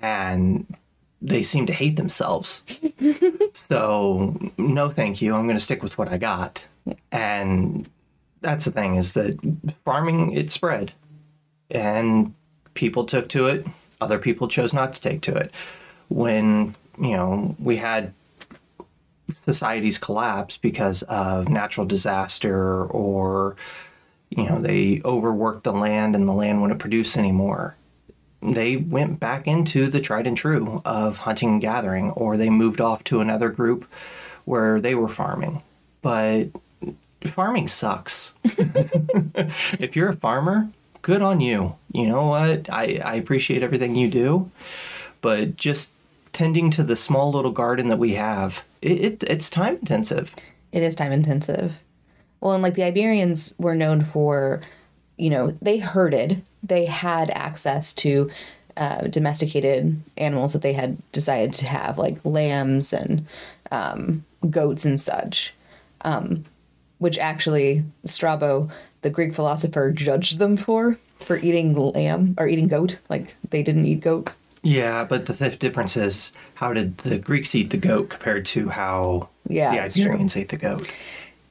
and 0.00 0.76
they 1.22 1.42
seem 1.42 1.66
to 1.66 1.72
hate 1.72 1.96
themselves. 1.96 2.62
So 3.54 4.34
no 4.56 4.88
thank 4.88 5.20
you. 5.20 5.34
I'm 5.34 5.44
going 5.44 5.56
to 5.56 5.60
stick 5.60 5.82
with 5.82 5.98
what 5.98 6.10
i 6.10 6.16
got. 6.16 6.66
And 7.10 7.88
that's 8.40 8.64
the 8.64 8.70
thing 8.70 8.96
is 8.96 9.12
that 9.12 9.38
farming 9.84 10.32
it 10.32 10.50
spread. 10.50 10.92
And 11.70 12.34
people 12.74 13.04
took 13.04 13.28
to 13.30 13.46
it. 13.46 13.66
Other 14.00 14.18
people 14.18 14.48
chose 14.48 14.72
not 14.72 14.94
to 14.94 15.02
take 15.02 15.20
to 15.22 15.34
it. 15.34 15.52
When 16.08 16.74
you 16.98 17.16
know 17.16 17.54
we 17.58 17.76
had 17.76 18.14
societies 19.40 19.98
collapse 19.98 20.56
because 20.56 21.02
of 21.04 21.48
natural 21.48 21.86
disaster 21.86 22.84
or 22.86 23.56
you 24.30 24.44
know 24.44 24.60
they 24.60 25.00
overworked 25.04 25.64
the 25.64 25.72
land 25.72 26.14
and 26.14 26.28
the 26.28 26.32
land 26.32 26.60
wouldn't 26.60 26.80
produce 26.80 27.16
anymore 27.16 27.76
they 28.42 28.76
went 28.76 29.20
back 29.20 29.46
into 29.46 29.88
the 29.88 30.00
tried 30.00 30.26
and 30.26 30.36
true 30.36 30.82
of 30.84 31.18
hunting 31.18 31.50
and 31.50 31.60
gathering 31.60 32.10
or 32.10 32.36
they 32.36 32.50
moved 32.50 32.80
off 32.80 33.04
to 33.04 33.20
another 33.20 33.50
group 33.50 33.86
where 34.44 34.80
they 34.80 34.94
were 34.94 35.08
farming. 35.08 35.62
But 36.02 36.48
farming 37.24 37.68
sucks. 37.68 38.34
If 39.78 39.96
you're 39.96 40.10
a 40.10 40.16
farmer 40.16 40.68
good 41.00 41.22
on 41.22 41.40
you. 41.40 41.74
You 41.92 42.06
know 42.06 42.26
what? 42.26 42.68
I, 42.70 43.00
I 43.04 43.14
appreciate 43.14 43.62
everything 43.62 43.96
you 43.96 44.08
do 44.08 44.50
but 45.22 45.56
just 45.56 45.94
tending 46.32 46.70
to 46.72 46.82
the 46.82 46.96
small 46.96 47.32
little 47.32 47.50
garden 47.50 47.88
that 47.88 47.98
we 47.98 48.14
have 48.14 48.64
it, 48.82 49.00
it 49.00 49.24
it's 49.24 49.48
time 49.48 49.76
intensive. 49.76 50.34
It 50.72 50.82
is 50.82 50.94
time 50.94 51.12
intensive. 51.12 51.78
Well, 52.40 52.52
and 52.52 52.62
like 52.62 52.74
the 52.74 52.82
Iberians 52.82 53.54
were 53.56 53.76
known 53.76 54.02
for, 54.02 54.60
you 55.22 55.30
know, 55.30 55.56
they 55.62 55.78
herded, 55.78 56.42
they 56.62 56.84
had 56.86 57.30
access 57.30 57.94
to 57.94 58.28
uh, 58.76 59.02
domesticated 59.06 60.02
animals 60.16 60.52
that 60.52 60.62
they 60.62 60.72
had 60.72 60.96
decided 61.12 61.52
to 61.54 61.66
have, 61.66 61.96
like 61.98 62.18
lambs 62.24 62.92
and 62.92 63.26
um, 63.70 64.24
goats 64.50 64.84
and 64.84 65.00
such, 65.00 65.54
um, 66.02 66.44
which 66.98 67.18
actually 67.18 67.84
Strabo, 68.04 68.68
the 69.02 69.10
Greek 69.10 69.32
philosopher, 69.34 69.90
judged 69.92 70.38
them 70.38 70.56
for 70.56 70.98
for 71.20 71.36
eating 71.38 71.74
lamb 71.74 72.34
or 72.38 72.48
eating 72.48 72.66
goat. 72.66 72.98
Like 73.08 73.36
they 73.50 73.62
didn't 73.62 73.86
eat 73.86 74.00
goat. 74.00 74.32
yeah 74.64 75.04
but 75.04 75.26
the 75.26 75.34
th- 75.34 75.58
difference 75.58 75.96
is 75.96 76.32
how 76.54 76.72
did 76.72 76.88
the 76.98 77.18
greeks 77.18 77.54
eat 77.54 77.70
the 77.70 77.76
goat 77.90 78.06
compared 78.14 78.44
to 78.54 78.68
how 78.70 79.28
Yeah, 79.48 79.72
the 79.72 79.80
iberians 79.84 80.36
ate 80.36 80.50
the 80.50 80.56
goat 80.68 80.86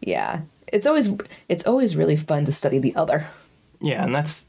Yeah, 0.01 0.41
it's 0.75 0.87
always 0.87 1.07
it's 1.47 1.65
always 1.67 1.95
really 1.95 2.17
fun 2.17 2.45
to 2.45 2.51
study 2.51 2.79
the 2.79 2.95
other. 2.95 3.27
Yeah, 3.81 4.03
and 4.03 4.13
that's 4.13 4.45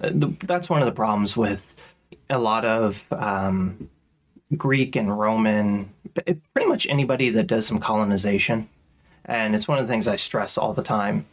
that's 0.00 0.68
one 0.68 0.80
of 0.80 0.86
the 0.86 0.92
problems 0.92 1.36
with 1.36 1.74
a 2.28 2.38
lot 2.38 2.64
of 2.64 3.06
um, 3.12 3.88
Greek 4.56 4.96
and 4.96 5.18
Roman, 5.18 5.92
pretty 6.14 6.68
much 6.68 6.86
anybody 6.88 7.30
that 7.30 7.46
does 7.46 7.66
some 7.66 7.78
colonization, 7.78 8.68
and 9.24 9.54
it's 9.54 9.68
one 9.68 9.78
of 9.78 9.86
the 9.86 9.92
things 9.92 10.08
I 10.08 10.16
stress 10.16 10.58
all 10.58 10.72
the 10.72 10.82
time, 10.82 11.26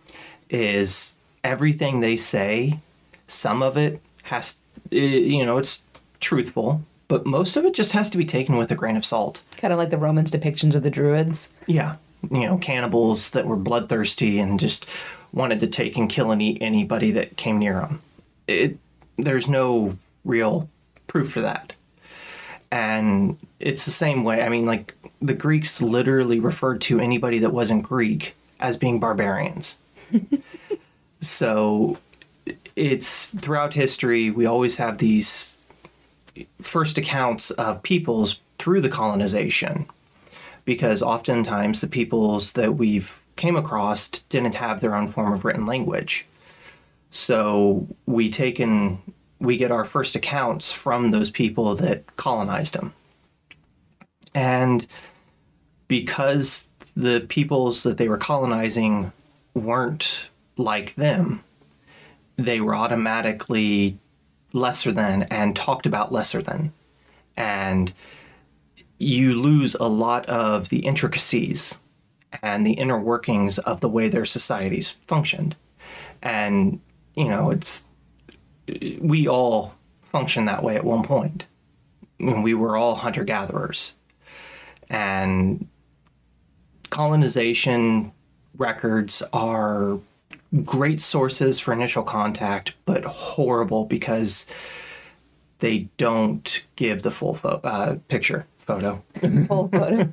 is 0.49 1.15
everything 1.43 1.99
they 1.99 2.15
say, 2.15 2.79
some 3.27 3.63
of 3.63 3.77
it 3.77 4.01
has, 4.23 4.59
you 4.91 5.45
know, 5.45 5.57
it's 5.57 5.83
truthful, 6.19 6.83
but 7.07 7.25
most 7.25 7.57
of 7.57 7.65
it 7.65 7.73
just 7.73 7.93
has 7.93 8.09
to 8.11 8.17
be 8.17 8.25
taken 8.25 8.57
with 8.57 8.71
a 8.71 8.75
grain 8.75 8.95
of 8.97 9.05
salt. 9.05 9.41
Kind 9.57 9.73
of 9.73 9.79
like 9.79 9.89
the 9.89 9.97
Romans' 9.97 10.31
depictions 10.31 10.75
of 10.75 10.83
the 10.83 10.91
Druids. 10.91 11.53
Yeah, 11.65 11.95
you 12.29 12.41
know, 12.41 12.57
cannibals 12.57 13.31
that 13.31 13.45
were 13.45 13.55
bloodthirsty 13.55 14.39
and 14.39 14.59
just 14.59 14.85
wanted 15.31 15.59
to 15.61 15.67
take 15.67 15.97
and 15.97 16.09
kill 16.09 16.31
and 16.31 16.41
eat 16.41 16.57
anybody 16.61 17.11
that 17.11 17.37
came 17.37 17.59
near 17.59 17.73
them. 17.73 18.01
It, 18.47 18.77
there's 19.17 19.47
no 19.47 19.97
real 20.23 20.69
proof 21.07 21.31
for 21.31 21.41
that. 21.41 21.73
And 22.71 23.37
it's 23.59 23.85
the 23.85 23.91
same 23.91 24.23
way. 24.23 24.41
I 24.43 24.49
mean, 24.49 24.65
like, 24.65 24.95
the 25.21 25.33
Greeks 25.33 25.81
literally 25.81 26.39
referred 26.39 26.81
to 26.81 26.99
anybody 26.99 27.39
that 27.39 27.51
wasn't 27.51 27.83
Greek 27.83 28.35
as 28.59 28.77
being 28.77 28.99
barbarians. 28.99 29.77
so 31.21 31.97
it's 32.75 33.31
throughout 33.35 33.73
history, 33.73 34.29
we 34.29 34.45
always 34.45 34.77
have 34.77 34.97
these 34.97 35.65
first 36.61 36.97
accounts 36.97 37.51
of 37.51 37.83
peoples 37.83 38.39
through 38.57 38.81
the 38.81 38.89
colonization 38.89 39.85
because 40.65 41.01
oftentimes 41.01 41.81
the 41.81 41.87
peoples 41.87 42.53
that 42.53 42.75
we've 42.75 43.18
came 43.39 43.55
across 43.55 44.09
didn't 44.09 44.55
have 44.55 44.81
their 44.81 44.93
own 44.93 45.07
form 45.07 45.31
of 45.33 45.45
written 45.45 45.65
language. 45.65 46.27
So 47.09 47.87
we 48.05 48.29
take 48.29 48.61
we 49.39 49.55
get 49.57 49.71
our 49.71 49.85
first 49.85 50.15
accounts 50.15 50.73
from 50.73 51.11
those 51.11 51.29
people 51.29 51.73
that 51.75 52.17
colonized 52.17 52.73
them. 52.73 52.93
And 54.35 54.85
because 55.87 56.69
the 56.95 57.21
peoples 57.21 57.83
that 57.83 57.97
they 57.97 58.09
were 58.09 58.17
colonizing 58.17 59.13
weren't 59.53 60.27
like 60.57 60.95
them, 60.95 61.41
they 62.35 62.59
were 62.59 62.75
automatically 62.75 63.97
lesser 64.51 64.91
than 64.91 65.23
and 65.23 65.55
talked 65.55 65.85
about 65.85 66.11
lesser 66.11 66.41
than. 66.41 66.73
And 67.37 67.93
you 68.97 69.33
lose 69.33 69.75
a 69.75 69.87
lot 69.87 70.25
of 70.25 70.67
the 70.67 70.79
intricacies 70.79 71.79
and 72.41 72.65
the 72.65 72.73
inner 72.73 72.99
workings 72.99 73.57
of 73.59 73.81
the 73.81 73.89
way 73.89 74.09
their 74.09 74.25
societies 74.25 74.91
functioned. 75.07 75.55
And, 76.21 76.79
you 77.15 77.27
know, 77.27 77.49
it's, 77.51 77.85
we 78.99 79.27
all 79.27 79.75
function 80.01 80.45
that 80.45 80.63
way 80.63 80.75
at 80.75 80.83
one 80.83 81.03
point. 81.03 81.45
When 82.17 82.41
we 82.41 82.53
were 82.53 82.75
all 82.75 82.95
hunter 82.95 83.23
gatherers. 83.23 83.93
And 84.89 85.67
colonization 86.89 88.11
records 88.57 89.23
are 89.31 89.99
great 90.63 90.99
sources 90.99 91.59
for 91.59 91.73
initial 91.73 92.03
contact, 92.03 92.73
but 92.85 93.05
horrible 93.05 93.85
because 93.85 94.45
they 95.59 95.89
don't 95.97 96.63
give 96.75 97.03
the 97.03 97.11
full 97.11 97.35
pho- 97.35 97.61
uh, 97.63 97.95
picture 98.07 98.45
photo. 98.57 99.03
Full 99.47 99.69
photo. 99.69 100.09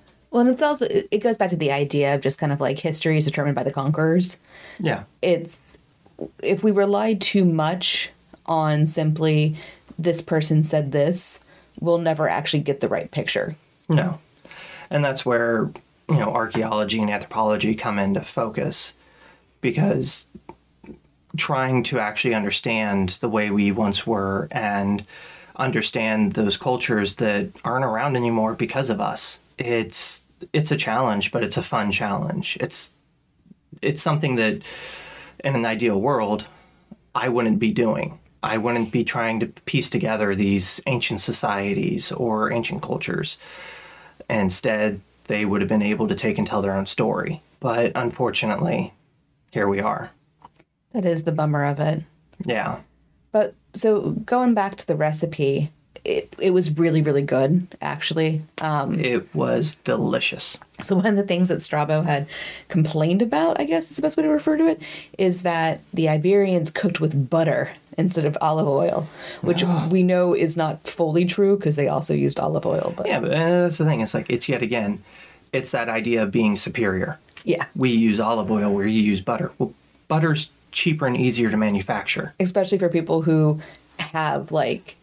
well, 0.30 0.40
and 0.40 0.50
it's 0.50 0.62
also 0.62 0.86
it 0.86 1.08
it 1.10 1.18
goes 1.18 1.36
back 1.36 1.50
to 1.50 1.56
the 1.56 1.72
idea 1.72 2.14
of 2.14 2.20
just 2.20 2.38
kind 2.38 2.52
of 2.52 2.60
like 2.60 2.78
history 2.78 3.16
is 3.18 3.24
determined 3.24 3.56
by 3.56 3.62
the 3.62 3.72
conquerors. 3.72 4.38
yeah. 4.78 5.04
It's 5.22 5.78
if 6.42 6.62
we 6.62 6.70
rely 6.70 7.14
too 7.14 7.44
much 7.44 8.10
on 8.46 8.86
simply 8.86 9.56
this 9.98 10.22
person 10.22 10.62
said 10.62 10.92
this, 10.92 11.40
we'll 11.80 11.98
never 11.98 12.28
actually 12.28 12.60
get 12.60 12.80
the 12.80 12.88
right 12.88 13.10
picture. 13.10 13.56
No. 13.88 14.18
And 14.90 15.04
that's 15.04 15.24
where, 15.24 15.70
you 16.08 16.16
know, 16.16 16.32
archaeology 16.32 17.00
and 17.00 17.10
anthropology 17.10 17.74
come 17.74 17.98
into 17.98 18.20
focus 18.20 18.94
because 19.60 20.26
trying 21.36 21.82
to 21.84 21.98
actually 22.00 22.34
understand 22.34 23.10
the 23.20 23.28
way 23.28 23.50
we 23.50 23.70
once 23.70 24.06
were 24.06 24.48
and 24.50 25.06
understand 25.56 26.32
those 26.32 26.56
cultures 26.56 27.16
that 27.16 27.48
aren't 27.64 27.84
around 27.84 28.16
anymore 28.16 28.54
because 28.54 28.90
of 28.90 29.00
us. 29.00 29.38
It's 29.60 30.24
it's 30.52 30.72
a 30.72 30.76
challenge, 30.76 31.30
but 31.30 31.44
it's 31.44 31.56
a 31.56 31.62
fun 31.62 31.92
challenge. 31.92 32.56
It's 32.60 32.92
it's 33.82 34.02
something 34.02 34.36
that 34.36 34.62
in 35.44 35.54
an 35.54 35.64
ideal 35.64 36.00
world 36.00 36.46
I 37.14 37.28
wouldn't 37.28 37.58
be 37.58 37.72
doing. 37.72 38.18
I 38.42 38.56
wouldn't 38.56 38.90
be 38.90 39.04
trying 39.04 39.40
to 39.40 39.46
piece 39.46 39.90
together 39.90 40.34
these 40.34 40.80
ancient 40.86 41.20
societies 41.20 42.10
or 42.10 42.50
ancient 42.52 42.82
cultures. 42.82 43.36
Instead, 44.30 45.00
they 45.24 45.44
would 45.44 45.60
have 45.60 45.68
been 45.68 45.82
able 45.82 46.08
to 46.08 46.14
take 46.14 46.38
and 46.38 46.46
tell 46.46 46.62
their 46.62 46.74
own 46.74 46.86
story. 46.86 47.42
But 47.58 47.92
unfortunately, 47.94 48.94
here 49.50 49.68
we 49.68 49.80
are. 49.80 50.10
That 50.92 51.04
is 51.04 51.24
the 51.24 51.32
bummer 51.32 51.64
of 51.64 51.78
it. 51.80 52.02
Yeah. 52.44 52.80
But 53.30 53.54
so 53.74 54.12
going 54.12 54.54
back 54.54 54.76
to 54.76 54.86
the 54.86 54.96
recipe, 54.96 55.70
it, 56.04 56.34
it 56.38 56.50
was 56.50 56.78
really, 56.78 57.02
really 57.02 57.22
good, 57.22 57.66
actually. 57.82 58.42
Um, 58.60 58.98
It 58.98 59.32
was 59.34 59.74
delicious. 59.84 60.58
so 60.82 60.96
one 60.96 61.06
of 61.06 61.16
the 61.16 61.22
things 61.22 61.48
that 61.48 61.60
Strabo 61.60 62.02
had 62.02 62.26
complained 62.68 63.22
about, 63.22 63.60
I 63.60 63.64
guess 63.64 63.90
is 63.90 63.96
the 63.96 64.02
best 64.02 64.16
way 64.16 64.22
to 64.22 64.28
refer 64.28 64.56
to 64.56 64.66
it, 64.66 64.80
is 65.18 65.42
that 65.42 65.80
the 65.92 66.08
Iberians 66.08 66.70
cooked 66.70 67.00
with 67.00 67.28
butter 67.28 67.72
instead 67.98 68.24
of 68.24 68.38
olive 68.40 68.66
oil, 68.68 69.08
which 69.42 69.62
we 69.90 70.02
know 70.02 70.32
is 70.34 70.56
not 70.56 70.86
fully 70.86 71.24
true 71.26 71.56
because 71.56 71.76
they 71.76 71.88
also 71.88 72.14
used 72.14 72.38
olive 72.38 72.64
oil. 72.64 72.94
But 72.96 73.06
Yeah, 73.06 73.20
but 73.20 73.30
uh, 73.32 73.62
that's 73.62 73.78
the 73.78 73.84
thing. 73.84 74.00
It's 74.00 74.14
like, 74.14 74.30
it's 74.30 74.48
yet 74.48 74.62
again, 74.62 75.02
it's 75.52 75.70
that 75.72 75.88
idea 75.88 76.22
of 76.22 76.30
being 76.30 76.56
superior. 76.56 77.18
yeah, 77.44 77.66
We 77.76 77.90
use 77.90 78.18
olive 78.20 78.50
oil 78.50 78.72
where 78.72 78.86
you 78.86 79.02
use 79.02 79.20
butter. 79.20 79.50
Well, 79.58 79.74
butter's 80.08 80.50
cheaper 80.72 81.06
and 81.06 81.16
easier 81.16 81.50
to 81.50 81.56
manufacture. 81.56 82.32
especially 82.40 82.78
for 82.78 82.88
people 82.88 83.22
who 83.22 83.60
have 83.98 84.50
like 84.52 84.96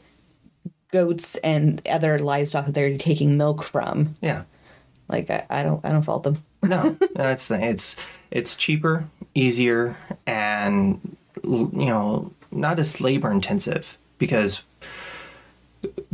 goats 0.92 1.36
and 1.38 1.86
other 1.88 2.20
livestock 2.20 2.66
that 2.66 2.74
they're 2.74 2.98
taking 2.98 3.38
milk 3.38 3.64
from. 3.64 4.16
Yeah. 4.22 4.44
Like 5.08 5.30
I, 5.30 5.46
I 5.50 5.64
don't 5.64 5.84
I 5.86 5.92
don't 5.92 6.04
fault 6.04 6.24
them. 6.24 6.44
No, 6.64 6.98
that's 7.16 7.48
the, 7.48 7.64
it's 7.64 7.96
it's 8.32 8.56
cheaper, 8.56 9.06
easier, 9.34 9.98
and 10.26 11.18
you 11.44 11.70
know 11.74 12.32
not 12.52 12.80
as 12.80 13.00
labor 13.00 13.32
intensive 13.32 13.98
because 14.18 14.64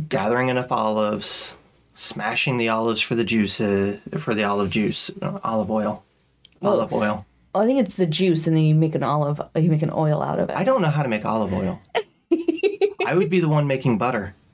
gathering 0.08 0.48
enough 0.48 0.70
olives, 0.70 1.56
smashing 1.94 2.56
the 2.56 2.68
olives 2.68 3.00
for 3.00 3.14
the 3.14 3.24
juice 3.24 3.60
uh, 3.60 3.98
for 4.16 4.34
the 4.34 4.44
olive 4.44 4.70
juice, 4.70 5.10
uh, 5.22 5.40
olive 5.42 5.70
oil, 5.70 6.04
olive 6.62 6.92
oil. 6.92 7.26
Well, 7.52 7.64
I 7.64 7.66
think 7.66 7.80
it's 7.80 7.96
the 7.96 8.06
juice, 8.06 8.46
and 8.46 8.56
then 8.56 8.64
you 8.64 8.74
make 8.74 8.94
an 8.94 9.02
olive, 9.02 9.40
you 9.56 9.70
make 9.70 9.82
an 9.82 9.92
oil 9.92 10.22
out 10.22 10.38
of 10.38 10.50
it. 10.50 10.56
I 10.56 10.64
don't 10.64 10.82
know 10.82 10.88
how 10.88 11.02
to 11.02 11.08
make 11.08 11.24
olive 11.24 11.52
oil. 11.52 11.80
I 13.06 13.14
would 13.14 13.30
be 13.30 13.40
the 13.40 13.48
one 13.48 13.66
making 13.66 13.98
butter. 13.98 14.34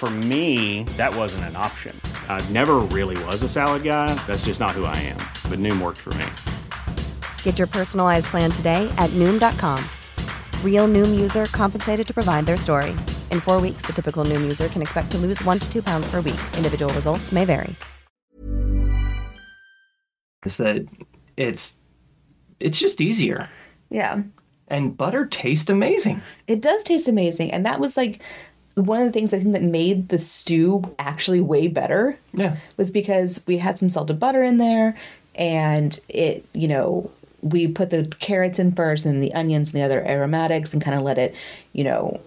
For 0.00 0.08
me, 0.08 0.84
that 0.96 1.14
wasn't 1.14 1.44
an 1.44 1.56
option. 1.56 1.94
I 2.26 2.40
never 2.48 2.76
really 2.78 3.22
was 3.26 3.42
a 3.42 3.50
salad 3.50 3.82
guy. 3.82 4.14
That's 4.26 4.46
just 4.46 4.58
not 4.58 4.70
who 4.70 4.86
I 4.86 4.96
am. 4.96 5.18
But 5.50 5.58
Noom 5.58 5.78
worked 5.78 5.98
for 5.98 6.14
me. 6.14 6.24
Get 7.42 7.58
your 7.58 7.66
personalized 7.66 8.24
plan 8.28 8.50
today 8.50 8.90
at 8.96 9.10
Noom.com. 9.10 9.78
Real 10.64 10.88
Noom 10.88 11.20
user 11.20 11.44
compensated 11.52 12.06
to 12.06 12.14
provide 12.14 12.46
their 12.46 12.56
story. 12.56 12.92
In 13.30 13.40
four 13.40 13.60
weeks, 13.60 13.82
the 13.82 13.92
typical 13.92 14.24
Noom 14.24 14.40
user 14.40 14.68
can 14.68 14.80
expect 14.80 15.10
to 15.10 15.18
lose 15.18 15.44
one 15.44 15.58
to 15.58 15.70
two 15.70 15.82
pounds 15.82 16.10
per 16.10 16.22
week. 16.22 16.40
Individual 16.56 16.90
results 16.94 17.30
may 17.30 17.44
vary. 17.44 17.76
Is 20.46 20.56
that 20.56 20.86
it's 21.36 21.76
it's 22.58 22.78
just 22.78 23.02
easier, 23.02 23.50
yeah, 23.90 24.22
and 24.66 24.96
butter 24.96 25.26
tastes 25.26 25.68
amazing. 25.68 26.22
it 26.46 26.62
does 26.62 26.82
taste 26.84 27.06
amazing, 27.06 27.52
and 27.52 27.66
that 27.66 27.80
was 27.80 27.98
like 27.98 28.22
one 28.74 29.00
of 29.00 29.04
the 29.06 29.12
things 29.12 29.32
I 29.34 29.38
think 29.38 29.52
that 29.52 29.62
made 29.62 30.08
the 30.08 30.18
stew 30.18 30.94
actually 30.98 31.40
way 31.40 31.68
better. 31.68 32.18
Yeah. 32.32 32.56
was 32.76 32.90
because 32.90 33.42
we 33.46 33.58
had 33.58 33.78
some 33.78 33.88
salted 33.88 34.18
butter 34.20 34.42
in 34.42 34.58
there 34.58 34.96
and 35.34 35.98
it 36.08 36.44
you 36.52 36.66
know 36.68 37.10
we 37.42 37.66
put 37.68 37.90
the 37.90 38.04
carrots 38.20 38.58
in 38.58 38.72
first 38.72 39.06
and 39.06 39.22
the 39.22 39.32
onions 39.32 39.72
and 39.72 39.80
the 39.80 39.84
other 39.84 40.04
aromatics 40.06 40.72
and 40.72 40.82
kind 40.82 40.96
of 40.96 41.02
let 41.02 41.18
it 41.18 41.34
you 41.72 41.84
know 41.84 42.20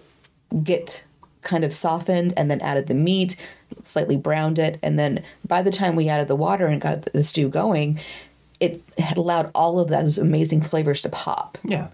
get 0.62 1.04
kind 1.42 1.64
of 1.64 1.72
softened 1.74 2.32
and 2.36 2.50
then 2.50 2.60
added 2.60 2.86
the 2.86 2.94
meat 2.94 3.36
slightly 3.82 4.16
browned 4.16 4.58
it 4.58 4.78
and 4.82 4.98
then 4.98 5.22
by 5.46 5.60
the 5.60 5.70
time 5.70 5.94
we 5.94 6.08
added 6.08 6.28
the 6.28 6.34
water 6.36 6.66
and 6.66 6.80
got 6.80 7.02
the 7.12 7.22
stew 7.22 7.48
going 7.48 7.98
it 8.60 8.82
had 8.98 9.18
allowed 9.18 9.50
all 9.54 9.78
of 9.78 9.88
those 9.88 10.16
amazing 10.16 10.62
flavors 10.62 11.02
to 11.02 11.08
pop 11.10 11.58
Yeah. 11.62 11.88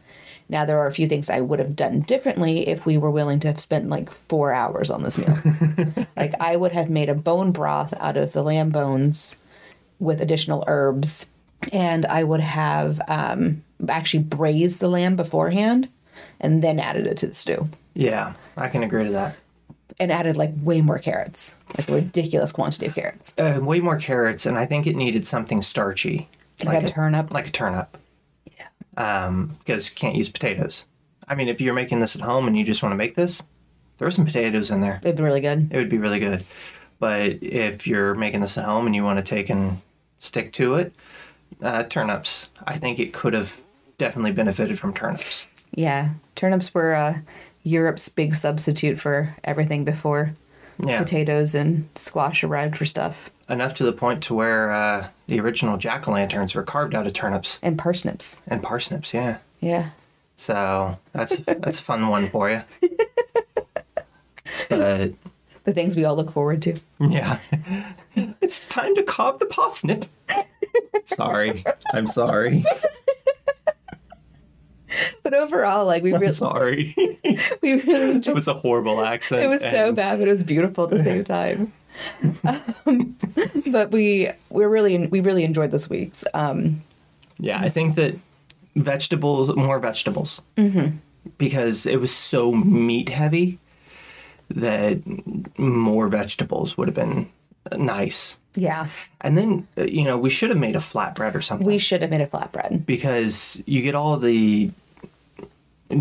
Now 0.51 0.65
there 0.65 0.79
are 0.81 0.87
a 0.89 0.93
few 0.93 1.07
things 1.07 1.31
I 1.31 1.41
would 1.41 1.61
have 1.61 1.77
done 1.77 2.01
differently 2.01 2.69
if 2.69 2.85
we 2.85 2.99
were 2.99 3.11
willing 3.11 3.39
to 3.41 3.49
have 3.49 3.61
spent 3.61 3.89
like 3.89 4.11
four 4.11 4.53
hours 4.53 4.91
on 4.91 5.03
this 5.05 5.17
meal. 5.17 5.39
like 6.17 6.35
I 6.41 6.57
would 6.57 6.73
have 6.73 6.91
made 6.91 7.09
a 7.09 7.15
bone 7.15 7.53
broth 7.53 7.95
out 8.01 8.17
of 8.17 8.33
the 8.33 8.43
lamb 8.43 8.71
bones 8.71 9.41
with 10.01 10.21
additional 10.21 10.65
herbs, 10.67 11.31
and 11.73 12.05
I 12.07 12.25
would 12.25 12.41
have 12.41 13.01
um, 13.07 13.63
actually 13.89 14.25
braised 14.25 14.81
the 14.81 14.89
lamb 14.89 15.15
beforehand 15.17 15.89
and 16.41 16.63
then 16.63 16.79
added 16.81 17.07
it 17.07 17.17
to 17.19 17.27
the 17.29 17.35
stew. 17.35 17.67
Yeah, 17.95 18.35
I 18.57 18.69
can 18.69 18.83
agree 18.83 19.05
to 19.05 19.13
that. 19.13 19.37
And 19.99 20.11
added 20.11 20.37
like 20.37 20.53
way 20.63 20.81
more 20.81 20.99
carrots, 20.99 21.57
like 21.77 21.89
a 21.89 21.95
ridiculous 21.95 22.53
quantity 22.53 22.87
of 22.87 22.95
carrots. 22.95 23.35
Uh, 23.39 23.61
way 23.63 23.81
more 23.81 23.97
carrots, 23.97 24.47
and 24.47 24.57
I 24.59 24.65
think 24.67 24.87
it 24.87 24.97
needed 24.97 25.27
something 25.27 25.61
starchy, 25.63 26.29
Like, 26.65 26.83
a 26.85 26.89
turnip. 26.89 27.33
like 27.33 27.49
a 27.49 27.53
turnip. 27.53 27.97
Um, 28.96 29.57
because 29.59 29.88
you 29.88 29.94
can't 29.94 30.16
use 30.16 30.29
potatoes. 30.29 30.85
I 31.29 31.35
mean, 31.35 31.48
if 31.48 31.61
you're 31.61 31.74
making 31.74 32.00
this 32.00 32.16
at 32.16 32.22
home 32.22 32.48
and 32.48 32.57
you 32.57 32.64
just 32.64 32.83
want 32.83 32.92
to 32.92 32.96
make 32.96 33.14
this, 33.14 33.40
throw 33.98 34.11
some 34.11 34.24
potatoes 34.24 34.70
in 34.70 34.81
there. 34.81 35.00
It'd 35.03 35.16
be 35.16 35.22
really 35.22 35.40
good. 35.40 35.68
It 35.70 35.76
would 35.76 35.88
be 35.88 35.98
really 35.98 36.18
good. 36.18 36.44
But 36.98 37.42
if 37.42 37.87
you're 37.87 38.14
making 38.14 38.40
this 38.40 38.59
at 38.59 38.64
home 38.64 38.87
and 38.87 38.94
you 38.94 39.05
want 39.05 39.18
to 39.18 39.22
take 39.22 39.48
and 39.48 39.81
stick 40.18 40.53
to 40.55 40.74
it, 40.74 40.92
uh, 41.62 41.85
turnips. 41.85 42.50
I 42.66 42.79
think 42.79 42.98
it 42.98 43.12
could 43.12 43.33
have 43.33 43.61
definitely 43.96 44.33
benefited 44.33 44.79
from 44.79 44.92
turnips. 44.92 45.46
Yeah, 45.72 46.11
turnips 46.35 46.74
were 46.74 46.94
uh, 46.94 47.18
Europe's 47.62 48.09
big 48.09 48.35
substitute 48.35 48.98
for 48.98 49.35
everything 49.44 49.85
before 49.85 50.35
Yeah. 50.85 50.98
potatoes 50.98 51.55
and 51.55 51.88
squash 51.94 52.42
arrived 52.42 52.76
for 52.76 52.85
stuff. 52.85 53.31
Enough 53.51 53.75
to 53.75 53.85
the 53.85 53.93
point 53.93 54.23
to 54.25 54.35
where 54.35 54.71
uh, 54.73 55.09
the 55.27 55.41
original 55.41 55.77
jack 55.77 56.07
o' 56.09 56.13
lanterns 56.13 56.55
were 56.55 56.63
carved 56.63 56.95
out 56.95 57.07
of 57.07 57.13
turnips 57.13 57.59
and 57.63 57.77
parsnips. 57.77 58.41
and 58.47 58.63
parsnips. 58.63 59.13
Yeah. 59.13 59.39
Yeah. 59.61 59.91
So 60.37 60.99
that's 61.13 61.39
that's 61.47 61.81
a 61.81 61.83
fun 61.83 62.09
one 62.09 62.31
for 62.31 62.49
you. 62.49 62.63
But 64.69 65.13
The 65.65 65.73
things 65.75 65.97
we 65.97 66.05
all 66.05 66.15
look 66.17 66.31
forward 66.33 66.63
to. 66.63 66.79
yeah, 67.01 67.39
it's 68.41 68.65
time 68.67 68.95
to 68.95 69.03
carve 69.03 69.39
the 69.39 69.47
parsnip. 69.47 70.07
sorry, 71.05 71.65
I'm 71.93 72.07
sorry. 72.07 72.65
But 75.23 75.35
overall, 75.35 75.87
like 75.87 76.03
we 76.03 76.15
I'm 76.15 76.21
really, 76.21 76.33
sorry. 76.33 76.95
we 77.63 77.75
really 77.83 78.11
enjoyed 78.13 78.33
It 78.33 78.35
was 78.35 78.49
a 78.49 78.55
horrible 78.55 79.05
accent. 79.05 79.43
It 79.43 79.49
was 79.49 79.63
so 79.63 79.93
bad, 79.93 80.19
but 80.19 80.27
it 80.27 80.31
was 80.33 80.43
beautiful 80.43 80.85
at 80.85 80.91
the 80.91 81.03
same 81.03 81.23
time. 81.25 81.73
Um, 82.87 83.17
but 83.67 83.91
we 83.91 84.31
we 84.51 84.65
really 84.65 85.07
we 85.07 85.21
really 85.21 85.45
enjoyed 85.45 85.71
this 85.71 85.89
week's. 85.89 86.25
Um, 86.35 86.83
Yeah, 87.39 87.59
I 87.61 87.69
think 87.69 87.97
that 87.97 88.17
vegetables, 88.77 89.55
more 89.57 89.79
vegetables, 89.79 90.43
mm-hmm. 90.57 90.97
because 91.39 91.87
it 91.87 91.97
was 91.97 92.15
so 92.15 92.53
meat 92.53 93.09
heavy 93.09 93.59
that 94.49 95.01
more 95.59 96.09
vegetables 96.09 96.77
would 96.77 96.89
have 96.89 96.95
been 96.95 97.31
nice. 97.77 98.39
yeah, 98.55 98.89
And 99.21 99.39
then 99.39 99.69
uh, 99.79 99.85
you 99.85 100.05
know 100.05 100.19
we 100.19 100.31
should 100.31 100.51
have 100.51 100.59
made 100.59 100.77
a 100.77 100.81
flatbread 100.81 101.35
or 101.35 101.43
something 101.43 101.67
we 101.67 101.79
should 101.79 102.03
have 102.03 102.11
made 102.11 102.21
a 102.21 102.27
flatbread. 102.27 102.85
because 102.85 103.63
you 103.67 103.83
get 103.83 103.95
all 103.95 104.17
the 104.17 104.71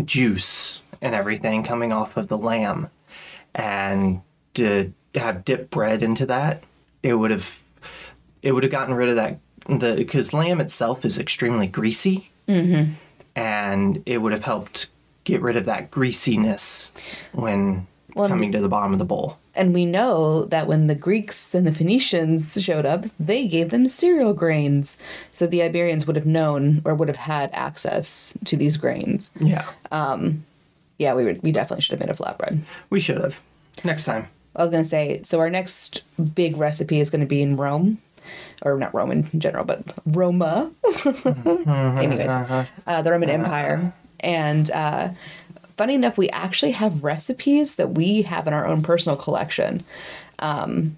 juice 0.04 0.80
and 1.00 1.14
everything 1.14 1.62
coming 1.62 1.92
off 1.92 2.16
of 2.16 2.28
the 2.28 2.38
lamb, 2.38 2.88
and 3.54 4.20
to 4.54 4.92
have 5.14 5.44
dipped 5.44 5.70
bread 5.70 6.02
into 6.02 6.26
that, 6.26 6.62
it 7.02 7.14
would 7.14 7.30
have 7.30 7.58
it 8.42 8.52
would 8.52 8.62
have 8.62 8.72
gotten 8.72 8.94
rid 8.94 9.08
of 9.08 9.16
that 9.16 9.38
the 9.68 9.94
because 9.96 10.32
lamb 10.32 10.60
itself 10.60 11.04
is 11.04 11.18
extremely 11.18 11.66
greasy, 11.66 12.30
mm-hmm. 12.48 12.92
and 13.36 14.02
it 14.06 14.18
would 14.18 14.32
have 14.32 14.44
helped 14.44 14.88
get 15.24 15.42
rid 15.42 15.56
of 15.56 15.64
that 15.66 15.90
greasiness 15.90 16.90
when 17.32 17.86
Well, 18.14 18.28
coming 18.28 18.52
to 18.52 18.60
the 18.60 18.68
bottom 18.68 18.92
of 18.92 18.98
the 18.98 19.04
bowl. 19.04 19.38
And 19.54 19.74
we 19.74 19.84
know 19.84 20.44
that 20.44 20.66
when 20.66 20.86
the 20.86 20.94
Greeks 20.94 21.54
and 21.54 21.66
the 21.66 21.72
Phoenicians 21.72 22.60
showed 22.62 22.86
up, 22.86 23.04
they 23.18 23.48
gave 23.48 23.70
them 23.70 23.88
cereal 23.88 24.32
grains. 24.32 24.96
So 25.32 25.46
the 25.46 25.60
Iberians 25.60 26.06
would 26.06 26.16
have 26.16 26.26
known 26.26 26.80
or 26.84 26.94
would 26.94 27.08
have 27.08 27.16
had 27.16 27.50
access 27.52 28.32
to 28.44 28.56
these 28.56 28.76
grains. 28.76 29.30
Yeah, 29.40 29.66
Um, 29.90 30.44
Yeah, 30.98 31.14
we 31.14 31.24
would. 31.24 31.42
We 31.42 31.50
definitely 31.50 31.82
should 31.82 31.98
have 31.98 32.06
made 32.08 32.14
a 32.14 32.16
flatbread. 32.16 32.62
We 32.90 33.00
should 33.00 33.18
have. 33.18 33.40
Next 33.84 34.04
time. 34.04 34.28
I 34.56 34.62
was 34.62 34.70
gonna 34.70 34.84
say. 34.84 35.22
So 35.24 35.38
our 35.40 35.50
next 35.50 36.02
big 36.34 36.56
recipe 36.56 37.00
is 37.00 37.10
gonna 37.10 37.26
be 37.26 37.42
in 37.42 37.56
Rome, 37.56 37.98
or 38.62 38.78
not 38.78 38.94
Rome 38.94 39.10
in 39.12 39.40
general, 39.40 39.64
but 39.64 39.82
Roma. 40.06 40.70
Anyways, 41.04 42.28
uh, 42.86 43.02
the 43.02 43.10
Roman 43.10 43.30
Empire, 43.30 43.92
and 44.20 44.70
uh, 44.72 45.10
funny 45.76 45.94
enough, 45.94 46.18
we 46.18 46.28
actually 46.30 46.72
have 46.72 47.02
recipes 47.04 47.76
that 47.76 47.90
we 47.90 48.22
have 48.22 48.46
in 48.46 48.52
our 48.52 48.66
own 48.66 48.82
personal 48.82 49.16
collection 49.16 49.84
um, 50.40 50.96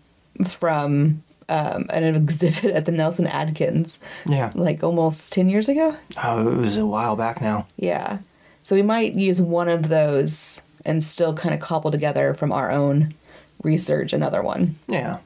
from 0.49 1.23
um, 1.49 1.87
an 1.91 2.03
exhibit 2.15 2.65
at 2.75 2.87
the 2.87 2.93
Nelson-Atkins, 2.93 3.99
Yeah. 4.27 4.53
like 4.55 4.83
almost 4.83 5.33
ten 5.33 5.49
years 5.49 5.69
ago. 5.69 5.95
Oh, 6.23 6.49
it 6.49 6.57
was 6.57 6.79
a 6.79 6.87
while 6.87 7.17
back 7.17 7.41
now. 7.41 7.67
Yeah. 7.77 8.19
So 8.63 8.77
we 8.77 8.83
might 8.83 9.15
use 9.15 9.41
one 9.41 9.69
of 9.69 9.89
those 9.89 10.63
and 10.85 11.03
still 11.03 11.35
kind 11.35 11.53
of 11.55 11.61
cobble 11.61 11.91
together 11.91 12.33
from 12.35 12.53
our 12.53 12.71
own 12.71 13.15
research 13.63 14.13
another 14.13 14.43
one. 14.43 14.77
Yeah. 14.89 15.19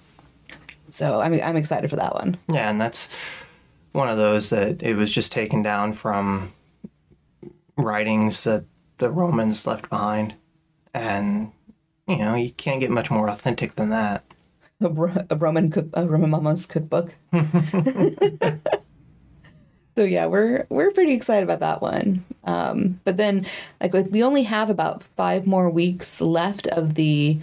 So 0.88 1.20
I'm 1.20 1.34
I'm 1.42 1.56
excited 1.56 1.90
for 1.90 1.96
that 1.96 2.14
one. 2.14 2.36
Yeah, 2.48 2.70
and 2.70 2.80
that's 2.80 3.08
one 3.92 4.08
of 4.08 4.18
those 4.18 4.50
that 4.50 4.82
it 4.82 4.94
was 4.94 5.12
just 5.12 5.32
taken 5.32 5.62
down 5.62 5.92
from 5.92 6.52
writings 7.76 8.44
that 8.44 8.64
the 8.98 9.10
Romans 9.10 9.66
left 9.66 9.90
behind. 9.90 10.34
And, 10.94 11.52
you 12.06 12.18
know, 12.18 12.34
you 12.34 12.50
can't 12.50 12.80
get 12.80 12.90
much 12.90 13.10
more 13.10 13.28
authentic 13.28 13.74
than 13.74 13.90
that. 13.90 14.24
A, 14.80 14.86
a 15.30 15.36
Roman 15.36 15.70
cook 15.70 15.86
a 15.94 16.06
Roman 16.06 16.30
mama's 16.30 16.66
cookbook. 16.66 17.14
so 17.32 17.40
yeah, 19.96 20.26
we're 20.26 20.66
we're 20.68 20.90
pretty 20.90 21.14
excited 21.14 21.44
about 21.44 21.60
that 21.60 21.80
one. 21.80 22.26
Um, 22.44 23.00
but 23.04 23.16
then 23.16 23.46
like 23.80 23.94
we 23.94 24.22
only 24.22 24.42
have 24.42 24.68
about 24.68 25.02
five 25.02 25.46
more 25.46 25.70
weeks 25.70 26.20
left 26.20 26.66
of 26.66 26.94
the 26.94 27.38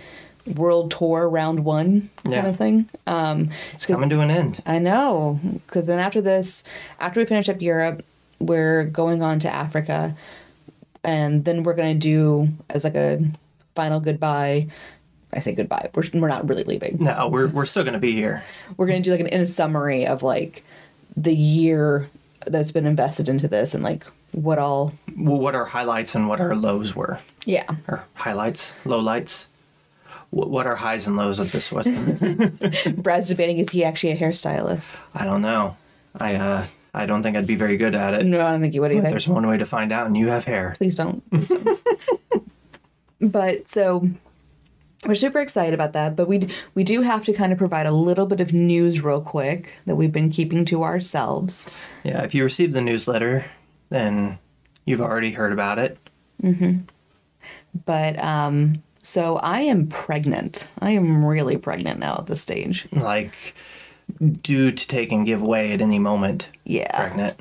world 0.45 0.91
tour 0.91 1.27
round 1.29 1.63
one 1.63 2.09
kind 2.23 2.33
Yeah. 2.35 2.45
of 2.47 2.57
thing. 2.57 2.89
Um, 3.07 3.49
It's 3.73 3.85
coming 3.85 4.09
to 4.09 4.19
an 4.21 4.29
end. 4.31 4.61
I 4.65 4.79
know, 4.79 5.39
because 5.67 5.85
then 5.85 5.99
after 5.99 6.21
this, 6.21 6.63
after 6.99 7.19
we 7.19 7.25
finish 7.25 7.47
up 7.49 7.61
Europe, 7.61 8.03
we're 8.39 8.83
going 8.85 9.23
on 9.23 9.39
to 9.39 9.49
Africa, 9.53 10.15
and 11.03 11.45
then 11.45 11.63
we're 11.63 11.73
gonna 11.75 11.95
do 11.95 12.49
as 12.69 12.83
like 12.83 12.95
a 12.95 13.21
final 13.75 13.99
goodbye. 13.99 14.67
I 15.33 15.39
say 15.39 15.53
goodbye. 15.53 15.89
We're 15.95 16.03
we're 16.13 16.27
not 16.27 16.47
really 16.47 16.63
leaving. 16.63 16.97
No, 16.99 17.27
we're, 17.27 17.47
we're 17.47 17.65
still 17.65 17.83
going 17.83 17.93
to 17.95 17.99
be 17.99 18.11
here. 18.13 18.43
We're 18.77 18.85
gonna 18.85 18.99
do 19.01 19.09
like 19.11 19.19
an 19.19 19.27
in 19.27 19.41
a 19.41 19.47
summary 19.47 20.05
of 20.05 20.21
like 20.21 20.63
the 21.17 21.33
year 21.33 22.07
that's 22.45 22.71
been 22.71 22.85
invested 22.85 23.27
into 23.27 23.47
this 23.47 23.73
and 23.73 23.83
like 23.83 24.05
what 24.31 24.59
all. 24.59 24.93
Well, 25.17 25.39
what 25.39 25.55
our 25.55 25.65
highlights 25.65 26.13
and 26.13 26.27
what 26.27 26.39
our 26.39 26.55
lows 26.55 26.95
were. 26.95 27.17
Yeah, 27.45 27.65
Or 27.87 28.03
highlights, 28.13 28.73
lowlights. 28.85 29.45
What, 30.33 30.49
what 30.49 30.65
our 30.65 30.75
highs 30.75 31.05
and 31.05 31.15
lows 31.15 31.37
of 31.37 31.51
this 31.51 31.71
was. 31.71 31.87
Brad's 32.97 33.27
debating 33.27 33.59
is 33.59 33.69
he 33.69 33.83
actually 33.83 34.13
a 34.13 34.17
hairstylist? 34.17 34.97
I 35.13 35.25
don't 35.25 35.43
know. 35.43 35.77
I, 36.19 36.35
uh, 36.35 36.65
I 36.91 37.05
don't 37.05 37.21
think 37.21 37.37
I'd 37.37 37.45
be 37.45 37.55
very 37.55 37.77
good 37.77 37.93
at 37.93 38.15
it. 38.15 38.25
No, 38.25 38.43
I 38.43 38.51
don't 38.51 38.59
think 38.59 38.73
you 38.73 38.81
would 38.81 38.91
either. 38.91 39.11
There's 39.11 39.27
one 39.27 39.47
way 39.47 39.59
to 39.59 39.65
find 39.67 39.93
out, 39.93 40.07
and 40.07 40.17
you 40.17 40.29
have 40.29 40.45
hair. 40.45 40.73
Please 40.77 40.95
don't. 40.95 41.27
Please 41.29 41.49
don't. 41.49 41.79
but 43.21 43.69
so 43.69 44.09
we're 45.05 45.13
super 45.13 45.39
excited 45.39 45.75
about 45.75 45.93
that. 45.93 46.15
But 46.15 46.27
we 46.27 46.49
we 46.73 46.83
do 46.83 47.01
have 47.01 47.25
to 47.25 47.33
kind 47.33 47.51
of 47.51 47.59
provide 47.59 47.85
a 47.85 47.91
little 47.91 48.25
bit 48.25 48.39
of 48.39 48.53
news 48.53 49.01
real 49.01 49.21
quick 49.21 49.81
that 49.85 49.95
we've 49.95 50.11
been 50.11 50.31
keeping 50.31 50.65
to 50.65 50.83
ourselves. 50.83 51.69
Yeah, 52.03 52.23
if 52.23 52.33
you 52.33 52.43
received 52.43 52.73
the 52.73 52.81
newsletter, 52.81 53.45
then 53.89 54.39
you've 54.85 55.01
already 55.01 55.31
heard 55.31 55.53
about 55.53 55.77
it. 55.77 55.97
Mm-hmm. 56.41 56.79
But 57.85 58.17
um, 58.19 58.83
so 59.03 59.37
I 59.37 59.59
am 59.61 59.87
pregnant. 59.87 60.67
I 60.79 60.91
am 60.91 61.23
really 61.23 61.57
pregnant 61.57 61.99
now 61.99 62.15
at 62.19 62.25
this 62.25 62.41
stage. 62.41 62.87
Like, 62.91 63.53
due 64.41 64.71
to 64.71 64.87
take 64.87 65.11
and 65.11 65.25
give 65.25 65.41
way 65.41 65.71
at 65.73 65.81
any 65.81 65.99
moment. 65.99 66.49
Yeah. 66.63 66.99
Pregnant. 66.99 67.39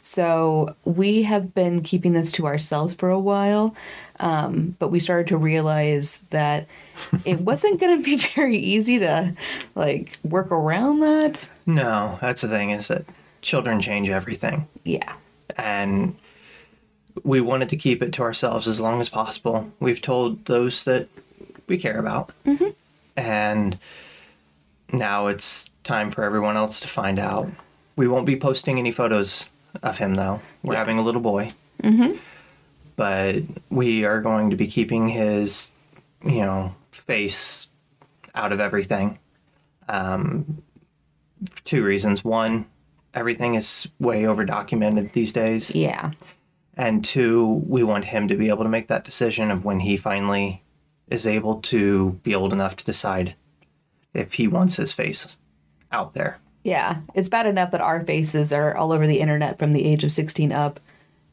So 0.00 0.76
we 0.84 1.22
have 1.22 1.52
been 1.52 1.82
keeping 1.82 2.12
this 2.12 2.30
to 2.32 2.46
ourselves 2.46 2.94
for 2.94 3.10
a 3.10 3.18
while, 3.18 3.74
um, 4.20 4.76
but 4.78 4.88
we 4.88 5.00
started 5.00 5.26
to 5.28 5.36
realize 5.36 6.18
that 6.30 6.66
it 7.24 7.40
wasn't 7.40 7.80
going 7.80 8.00
to 8.00 8.04
be 8.04 8.16
very 8.34 8.56
easy 8.56 8.98
to 9.00 9.34
like 9.74 10.16
work 10.22 10.50
around 10.50 11.00
that. 11.00 11.48
No, 11.66 12.18
that's 12.20 12.42
the 12.42 12.48
thing 12.48 12.70
is 12.70 12.88
that 12.88 13.04
children 13.42 13.80
change 13.80 14.08
everything. 14.08 14.66
Yeah. 14.84 15.12
and 15.56 16.14
we 17.24 17.40
wanted 17.40 17.68
to 17.70 17.76
keep 17.76 18.02
it 18.02 18.12
to 18.14 18.22
ourselves 18.22 18.66
as 18.68 18.80
long 18.80 19.00
as 19.00 19.08
possible. 19.08 19.70
We've 19.80 20.00
told 20.02 20.44
those 20.46 20.84
that 20.84 21.08
we 21.66 21.78
care 21.78 21.98
about, 21.98 22.30
and 23.16 23.78
now 24.92 25.26
it's 25.26 25.70
time 25.84 26.10
for 26.10 26.22
everyone 26.24 26.56
else 26.56 26.80
to 26.80 26.88
find 26.88 27.18
out. 27.18 27.48
We 27.96 28.06
won't 28.08 28.26
be 28.26 28.36
posting 28.36 28.78
any 28.78 28.92
photos 28.92 29.48
of 29.82 29.98
him 29.98 30.14
though. 30.14 30.40
We're 30.62 30.74
Yeah. 30.74 30.78
having 30.80 30.98
a 30.98 31.02
little 31.02 31.20
boy, 31.20 31.52
but 32.96 33.42
we 33.70 34.04
are 34.04 34.20
going 34.20 34.50
to 34.50 34.56
be 34.56 34.66
keeping 34.66 35.08
his, 35.08 35.72
you 36.24 36.40
know, 36.42 36.74
face 36.92 37.68
out 38.34 38.52
of 38.52 38.60
everything. 38.60 39.18
Um, 39.88 40.62
for 41.50 41.62
two 41.64 41.84
reasons. 41.84 42.24
One, 42.24 42.66
everything 43.14 43.54
is 43.54 43.88
way 44.00 44.26
over 44.26 44.44
documented 44.44 45.12
these 45.12 45.32
days. 45.32 45.74
Yeah. 45.74 46.12
And 46.76 47.04
two, 47.04 47.62
we 47.66 47.82
want 47.82 48.06
him 48.06 48.28
to 48.28 48.34
be 48.36 48.48
able 48.48 48.64
to 48.64 48.68
make 48.70 48.88
that 48.88 49.04
decision 49.04 49.50
of 49.50 49.64
when 49.64 49.80
he 49.80 49.96
finally 49.96 50.62
is 51.08 51.26
able 51.26 51.60
to 51.62 52.12
be 52.22 52.34
old 52.34 52.52
enough 52.52 52.76
to 52.76 52.84
decide 52.84 53.34
if 54.12 54.34
he 54.34 54.46
wants 54.48 54.76
his 54.76 54.92
face 54.92 55.38
out 55.90 56.12
there. 56.14 56.38
Yeah, 56.64 56.98
it's 57.14 57.28
bad 57.28 57.46
enough 57.46 57.70
that 57.70 57.80
our 57.80 58.04
faces 58.04 58.52
are 58.52 58.76
all 58.76 58.92
over 58.92 59.06
the 59.06 59.20
internet 59.20 59.58
from 59.58 59.72
the 59.72 59.84
age 59.86 60.02
of 60.04 60.12
16 60.12 60.50
up. 60.52 60.80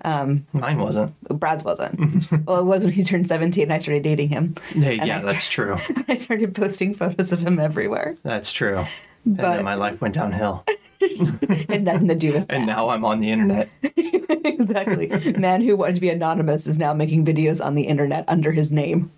Um, 0.05 0.45
Mine 0.53 0.77
wasn't. 0.79 1.19
Brad's 1.27 1.63
wasn't. 1.63 2.29
well, 2.45 2.59
it 2.59 2.65
was 2.65 2.83
when 2.83 2.93
he 2.93 3.03
turned 3.03 3.27
17 3.27 3.63
and 3.63 3.73
I 3.73 3.79
started 3.79 4.03
dating 4.03 4.29
him. 4.29 4.55
Hey, 4.73 4.95
yeah, 4.95 5.19
I 5.19 5.21
that's 5.21 5.47
true. 5.47 5.77
I 6.07 6.17
started 6.17 6.53
posting 6.53 6.93
photos 6.93 7.31
of 7.31 7.39
him 7.39 7.57
everywhere. 7.59 8.15
That's 8.23 8.51
true. 8.51 8.79
and 9.25 9.37
But- 9.37 9.55
then 9.55 9.63
my 9.65 9.75
life 9.75 10.01
went 10.01 10.13
downhill. 10.15 10.65
And 11.69 11.85
nothing 11.85 12.07
to 12.07 12.15
do 12.15 12.33
with 12.33 12.47
that. 12.47 12.55
And 12.55 12.65
now 12.65 12.89
I'm 12.89 13.05
on 13.05 13.19
the 13.19 13.31
internet. 13.31 13.69
exactly. 13.81 15.07
Man 15.37 15.61
who 15.61 15.75
wanted 15.75 15.95
to 15.95 16.01
be 16.01 16.09
anonymous 16.09 16.67
is 16.67 16.77
now 16.77 16.93
making 16.93 17.25
videos 17.25 17.63
on 17.63 17.75
the 17.75 17.83
internet 17.83 18.25
under 18.27 18.51
his 18.51 18.71
name. 18.71 19.11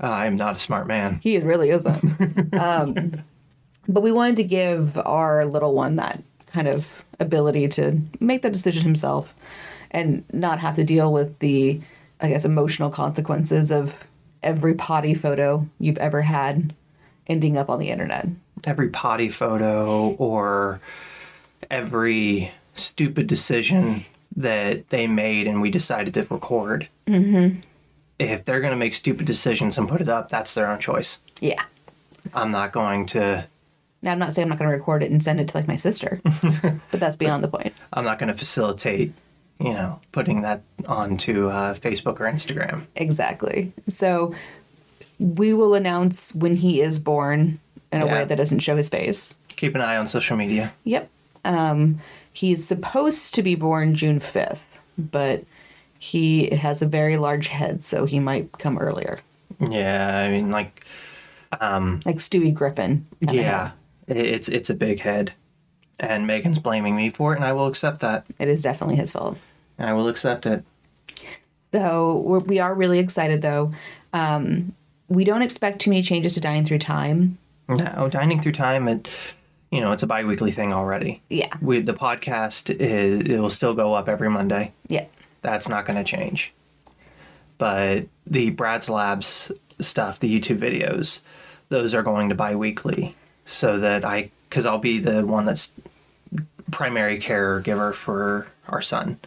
I 0.00 0.26
am 0.26 0.36
not 0.36 0.56
a 0.56 0.60
smart 0.60 0.86
man. 0.86 1.20
He 1.22 1.38
really 1.38 1.70
isn't. 1.70 2.54
um, 2.58 3.22
but 3.88 4.02
we 4.02 4.12
wanted 4.12 4.36
to 4.36 4.44
give 4.44 4.96
our 4.98 5.44
little 5.44 5.74
one 5.74 5.96
that 5.96 6.22
kind 6.46 6.68
of 6.68 7.04
ability 7.20 7.68
to 7.68 8.00
make 8.20 8.42
that 8.42 8.52
decision 8.52 8.84
himself 8.84 9.34
and 9.90 10.24
not 10.32 10.58
have 10.58 10.74
to 10.76 10.84
deal 10.84 11.12
with 11.12 11.38
the, 11.40 11.80
I 12.20 12.28
guess, 12.28 12.44
emotional 12.44 12.90
consequences 12.90 13.70
of 13.70 14.06
every 14.42 14.74
potty 14.74 15.14
photo 15.14 15.68
you've 15.78 15.98
ever 15.98 16.22
had 16.22 16.74
ending 17.26 17.58
up 17.58 17.68
on 17.68 17.78
the 17.78 17.90
internet. 17.90 18.26
Every 18.64 18.88
potty 18.88 19.28
photo 19.28 20.10
or 20.18 20.80
every 21.70 22.52
stupid 22.74 23.26
decision 23.26 24.04
that 24.36 24.88
they 24.90 25.06
made 25.06 25.46
and 25.46 25.60
we 25.60 25.70
decided 25.70 26.14
to 26.14 26.26
record. 26.30 26.88
Mm-hmm. 27.06 27.60
If 28.18 28.44
they're 28.44 28.60
going 28.60 28.72
to 28.72 28.76
make 28.78 28.94
stupid 28.94 29.26
decisions 29.26 29.78
and 29.78 29.88
put 29.88 30.00
it 30.00 30.08
up, 30.08 30.28
that's 30.28 30.54
their 30.54 30.70
own 30.70 30.78
choice. 30.78 31.20
Yeah. 31.40 31.62
I'm 32.34 32.50
not 32.50 32.72
going 32.72 33.06
to 33.06 33.46
Now, 34.02 34.12
I'm 34.12 34.18
not 34.18 34.32
saying 34.32 34.44
I'm 34.46 34.50
not 34.50 34.58
going 34.58 34.70
to 34.70 34.76
record 34.76 35.02
it 35.02 35.10
and 35.10 35.22
send 35.22 35.40
it 35.40 35.48
to 35.48 35.56
like 35.56 35.68
my 35.68 35.76
sister, 35.76 36.20
but 36.90 37.00
that's 37.00 37.16
beyond 37.16 37.44
the 37.44 37.48
point. 37.48 37.74
I'm 37.92 38.04
not 38.04 38.18
going 38.18 38.28
to 38.28 38.38
facilitate, 38.38 39.12
you 39.60 39.72
know, 39.72 40.00
putting 40.12 40.42
that 40.42 40.62
onto 40.86 41.48
uh, 41.48 41.74
Facebook 41.74 42.20
or 42.20 42.30
Instagram. 42.30 42.86
Exactly. 42.96 43.72
So 43.88 44.34
we 45.18 45.52
will 45.52 45.74
announce 45.74 46.34
when 46.34 46.56
he 46.56 46.80
is 46.80 46.98
born 46.98 47.60
in 47.92 48.02
a 48.02 48.06
Yeah. 48.06 48.12
way 48.12 48.24
that 48.24 48.36
doesn't 48.36 48.60
show 48.60 48.76
his 48.76 48.88
face. 48.88 49.34
Keep 49.56 49.74
an 49.74 49.80
eye 49.80 49.96
on 49.96 50.06
social 50.08 50.36
media. 50.36 50.72
Yep. 50.84 51.08
Um, 51.44 52.00
he's 52.32 52.64
supposed 52.66 53.34
to 53.34 53.42
be 53.42 53.54
born 53.54 53.94
June 53.94 54.20
5th, 54.20 54.78
but 54.96 55.44
he 55.98 56.50
has 56.54 56.82
a 56.82 56.86
very 56.86 57.16
large 57.16 57.48
head, 57.48 57.82
so 57.82 58.04
he 58.04 58.20
might 58.20 58.52
come 58.58 58.78
earlier. 58.78 59.18
Yeah, 59.70 60.16
I 60.18 60.28
mean, 60.28 60.50
like, 60.50 60.84
um, 61.60 62.00
Like 62.04 62.16
Stewie 62.18 62.52
Griffin. 62.54 63.06
yeah, 63.20 63.70
it's 64.06 64.48
it's 64.48 64.70
a 64.70 64.74
big 64.74 65.00
head, 65.00 65.32
and 65.98 66.26
Megan's 66.26 66.58
blaming 66.58 66.94
me 66.94 67.10
for 67.10 67.32
it, 67.32 67.36
and 67.36 67.44
I 67.44 67.52
will 67.52 67.66
accept 67.66 68.00
that. 68.00 68.24
It 68.38 68.48
is 68.48 68.62
definitely 68.62 68.96
his 68.96 69.10
fault. 69.12 69.38
I 69.78 69.92
will 69.94 70.06
accept 70.08 70.46
it. 70.46 70.62
So 71.72 72.22
we're, 72.24 72.38
we 72.40 72.58
are 72.60 72.74
really 72.74 72.98
excited, 72.98 73.42
though. 73.42 73.72
Um, 74.12 74.74
we 75.08 75.24
don't 75.24 75.42
expect 75.42 75.80
too 75.80 75.90
many 75.90 76.02
changes 76.02 76.34
to 76.34 76.40
Dying 76.40 76.64
Through 76.64 76.78
Time. 76.78 77.38
No, 77.68 78.08
dining 78.08 78.40
through 78.40 78.52
time, 78.52 78.88
it, 78.88 79.08
you 79.70 79.80
know, 79.80 79.92
it's 79.92 80.02
a 80.02 80.06
bi-weekly 80.06 80.52
thing 80.52 80.72
already. 80.72 81.20
Yeah. 81.28 81.52
We 81.60 81.80
the 81.82 81.94
podcast 81.94 82.74
is 82.74 83.20
it 83.20 83.38
will 83.38 83.50
still 83.50 83.74
go 83.74 83.94
up 83.94 84.08
every 84.08 84.30
Monday. 84.30 84.72
Yeah. 84.86 85.06
That's 85.42 85.68
not 85.68 85.84
going 85.86 85.96
to 85.98 86.04
change. 86.04 86.52
but 87.58 88.06
the 88.26 88.50
Brad's 88.50 88.88
Labs 88.88 89.50
stuff, 89.80 90.18
the 90.18 90.40
YouTube 90.40 90.58
videos, 90.58 91.20
those 91.68 91.94
are 91.94 92.02
going 92.02 92.28
to 92.28 92.34
bi-weekly 92.34 93.14
so 93.46 93.78
that 93.78 94.04
I 94.04 94.30
cuz 94.50 94.64
I'll 94.66 94.78
be 94.78 94.98
the 94.98 95.26
one 95.26 95.44
that's 95.44 95.72
primary 96.70 97.18
caregiver 97.18 97.94
for 97.94 98.46
our 98.68 98.80
son. 98.82 99.18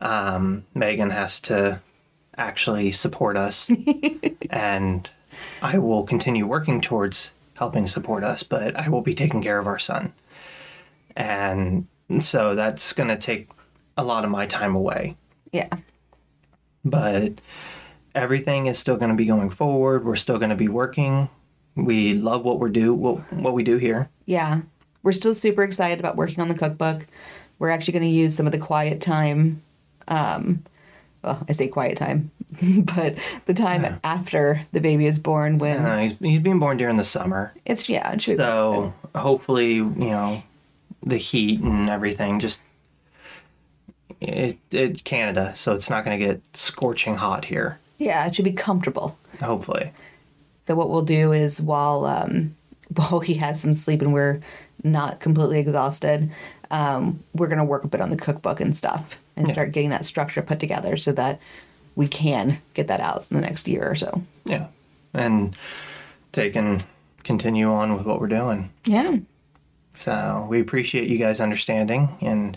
Um, 0.00 0.64
Megan 0.74 1.10
has 1.10 1.40
to 1.42 1.80
actually 2.36 2.92
support 2.92 3.36
us 3.36 3.70
and 4.50 5.08
I 5.62 5.78
will 5.78 6.04
continue 6.04 6.46
working 6.46 6.80
towards 6.80 7.32
helping 7.60 7.86
support 7.86 8.24
us, 8.24 8.42
but 8.42 8.74
I 8.74 8.88
will 8.88 9.02
be 9.02 9.12
taking 9.14 9.42
care 9.42 9.58
of 9.58 9.66
our 9.66 9.78
son. 9.78 10.14
And 11.14 11.86
so 12.20 12.54
that's 12.54 12.94
going 12.94 13.10
to 13.10 13.18
take 13.18 13.50
a 13.98 14.02
lot 14.02 14.24
of 14.24 14.30
my 14.30 14.46
time 14.46 14.74
away. 14.74 15.18
Yeah. 15.52 15.68
But 16.86 17.34
everything 18.14 18.66
is 18.66 18.78
still 18.78 18.96
going 18.96 19.10
to 19.10 19.16
be 19.16 19.26
going 19.26 19.50
forward. 19.50 20.06
We're 20.06 20.16
still 20.16 20.38
going 20.38 20.48
to 20.48 20.56
be 20.56 20.68
working. 20.68 21.28
We 21.76 22.14
love 22.14 22.46
what 22.46 22.58
we're 22.58 22.70
do 22.70 22.94
what, 22.94 23.30
what 23.30 23.52
we 23.52 23.62
do 23.62 23.76
here. 23.76 24.08
Yeah. 24.24 24.62
We're 25.02 25.12
still 25.12 25.34
super 25.34 25.62
excited 25.62 26.00
about 26.00 26.16
working 26.16 26.40
on 26.40 26.48
the 26.48 26.54
cookbook. 26.54 27.06
We're 27.58 27.68
actually 27.68 27.92
going 27.92 28.04
to 28.04 28.08
use 28.08 28.34
some 28.34 28.46
of 28.46 28.52
the 28.52 28.58
quiet 28.58 29.02
time. 29.02 29.62
Um, 30.08 30.64
well, 31.22 31.44
I 31.48 31.52
say 31.52 31.68
quiet 31.68 31.96
time, 31.96 32.30
but 32.62 33.16
the 33.46 33.54
time 33.54 34.00
after 34.02 34.66
the 34.72 34.80
baby 34.80 35.06
is 35.06 35.18
born 35.18 35.58
when 35.58 35.78
Uh, 35.78 35.98
he's, 35.98 36.14
he's 36.18 36.40
being 36.40 36.58
born 36.58 36.76
during 36.76 36.96
the 36.96 37.04
summer. 37.04 37.52
it's, 37.64 37.88
yeah, 37.88 38.12
it 38.12 38.22
should 38.22 38.36
be 38.38 38.42
So 38.42 38.94
hopefully, 39.14 39.74
you 39.74 39.86
know, 39.92 40.42
the 41.02 41.16
heat 41.16 41.60
and 41.60 41.88
everything 41.88 42.40
just 42.40 42.60
it, 44.20 44.58
it 44.70 45.04
Canada, 45.04 45.52
so 45.56 45.74
it's 45.74 45.88
not 45.88 46.04
going 46.04 46.18
to 46.18 46.24
get 46.24 46.42
scorching 46.54 47.16
hot 47.16 47.46
here. 47.46 47.78
Yeah, 47.98 48.26
it 48.26 48.34
should 48.34 48.44
be 48.44 48.52
comfortable. 48.52 49.16
Hopefully. 49.40 49.92
So 50.60 50.74
what 50.74 50.90
we'll 50.90 51.02
do 51.02 51.32
is 51.32 51.60
while 51.60 52.04
um, 52.04 52.54
while 52.94 53.20
he 53.20 53.34
has 53.34 53.60
some 53.60 53.72
sleep 53.74 54.02
and 54.02 54.12
we're 54.12 54.40
not 54.84 55.20
completely 55.20 55.58
exhausted, 55.58 56.30
um, 56.70 57.22
we're 57.34 57.48
gonna 57.48 57.64
work 57.64 57.84
a 57.84 57.88
bit 57.88 58.00
on 58.00 58.10
the 58.10 58.16
cookbook 58.16 58.60
and 58.60 58.76
stuff 58.76 59.18
and 59.40 59.50
start 59.50 59.72
getting 59.72 59.90
that 59.90 60.04
structure 60.04 60.42
put 60.42 60.60
together 60.60 60.96
so 60.96 61.12
that 61.12 61.40
we 61.96 62.06
can 62.06 62.60
get 62.74 62.86
that 62.88 63.00
out 63.00 63.26
in 63.30 63.36
the 63.36 63.42
next 63.42 63.66
year 63.68 63.90
or 63.90 63.94
so. 63.94 64.22
Yeah. 64.44 64.68
And 65.12 65.56
take 66.32 66.56
and 66.56 66.84
continue 67.24 67.70
on 67.70 67.96
with 67.96 68.06
what 68.06 68.20
we're 68.20 68.28
doing. 68.28 68.70
Yeah. 68.84 69.18
So 69.98 70.46
we 70.48 70.60
appreciate 70.60 71.08
you 71.08 71.18
guys 71.18 71.40
understanding 71.40 72.16
and 72.20 72.56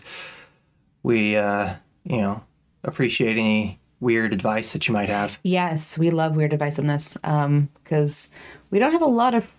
we 1.02 1.36
uh, 1.36 1.76
you 2.06 2.17
know, 2.17 2.43
appreciate 2.84 3.38
any 3.38 3.80
weird 4.00 4.34
advice 4.34 4.74
that 4.74 4.88
you 4.88 4.93
might 4.93 5.10
have. 5.10 5.39
Yes, 5.43 5.98
we 5.98 6.12
love 6.12 6.36
weird 6.36 6.54
advice 6.54 6.78
on 6.78 6.88
this 6.88 7.13
because 7.13 8.30
we 8.69 8.80
don't 8.80 8.91
have 8.91 9.02
a 9.02 9.06
lot 9.06 9.34
of 9.34 9.52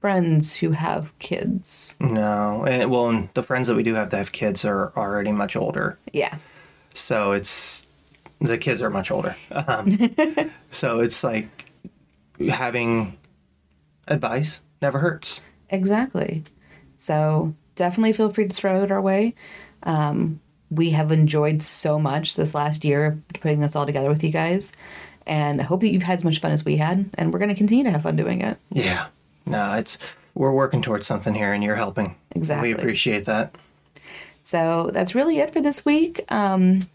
friends 0.00 0.54
who 0.54 0.72
have 0.72 1.16
kids. 1.18 1.96
No. 2.00 2.64
And, 2.64 2.90
well, 2.90 3.08
and 3.08 3.28
the 3.34 3.42
friends 3.42 3.68
that 3.68 3.74
we 3.74 3.82
do 3.82 3.94
have 3.94 4.10
that 4.10 4.16
have 4.16 4.32
kids 4.32 4.64
are 4.64 4.92
already 4.96 5.32
much 5.32 5.56
older. 5.56 5.98
Yeah. 6.12 6.36
So 6.98 7.32
it's 7.32 7.86
the 8.40 8.58
kids 8.58 8.82
are 8.82 8.90
much 8.90 9.10
older. 9.10 9.36
Um, 9.50 10.10
so 10.70 11.00
it's 11.00 11.24
like 11.24 11.70
having 12.50 13.16
advice 14.06 14.60
never 14.80 14.98
hurts. 14.98 15.40
Exactly. 15.70 16.44
So 16.96 17.54
definitely 17.74 18.12
feel 18.12 18.32
free 18.32 18.48
to 18.48 18.54
throw 18.54 18.82
it 18.82 18.90
our 18.90 19.00
way. 19.00 19.34
Um, 19.82 20.40
we 20.70 20.90
have 20.90 21.10
enjoyed 21.12 21.62
so 21.62 21.98
much 21.98 22.36
this 22.36 22.54
last 22.54 22.84
year 22.84 23.20
putting 23.40 23.60
this 23.60 23.74
all 23.74 23.86
together 23.86 24.08
with 24.08 24.22
you 24.22 24.30
guys. 24.30 24.72
And 25.26 25.60
I 25.60 25.64
hope 25.64 25.80
that 25.80 25.92
you've 25.92 26.02
had 26.02 26.18
as 26.18 26.24
much 26.24 26.40
fun 26.40 26.52
as 26.52 26.64
we 26.64 26.76
had. 26.76 27.08
And 27.14 27.32
we're 27.32 27.38
going 27.38 27.50
to 27.50 27.54
continue 27.54 27.84
to 27.84 27.90
have 27.90 28.02
fun 28.02 28.16
doing 28.16 28.42
it. 28.42 28.58
Yeah. 28.70 29.06
No, 29.46 29.74
it's 29.74 29.98
we're 30.34 30.52
working 30.52 30.82
towards 30.82 31.06
something 31.06 31.34
here 31.34 31.52
and 31.52 31.64
you're 31.64 31.76
helping. 31.76 32.14
Exactly. 32.34 32.72
We 32.72 32.78
appreciate 32.78 33.24
that. 33.24 33.54
So 34.48 34.88
that's 34.94 35.14
really 35.14 35.40
it 35.40 35.52
for 35.52 35.60
this 35.60 35.84
week. 35.84 36.24
Um, 36.32 36.88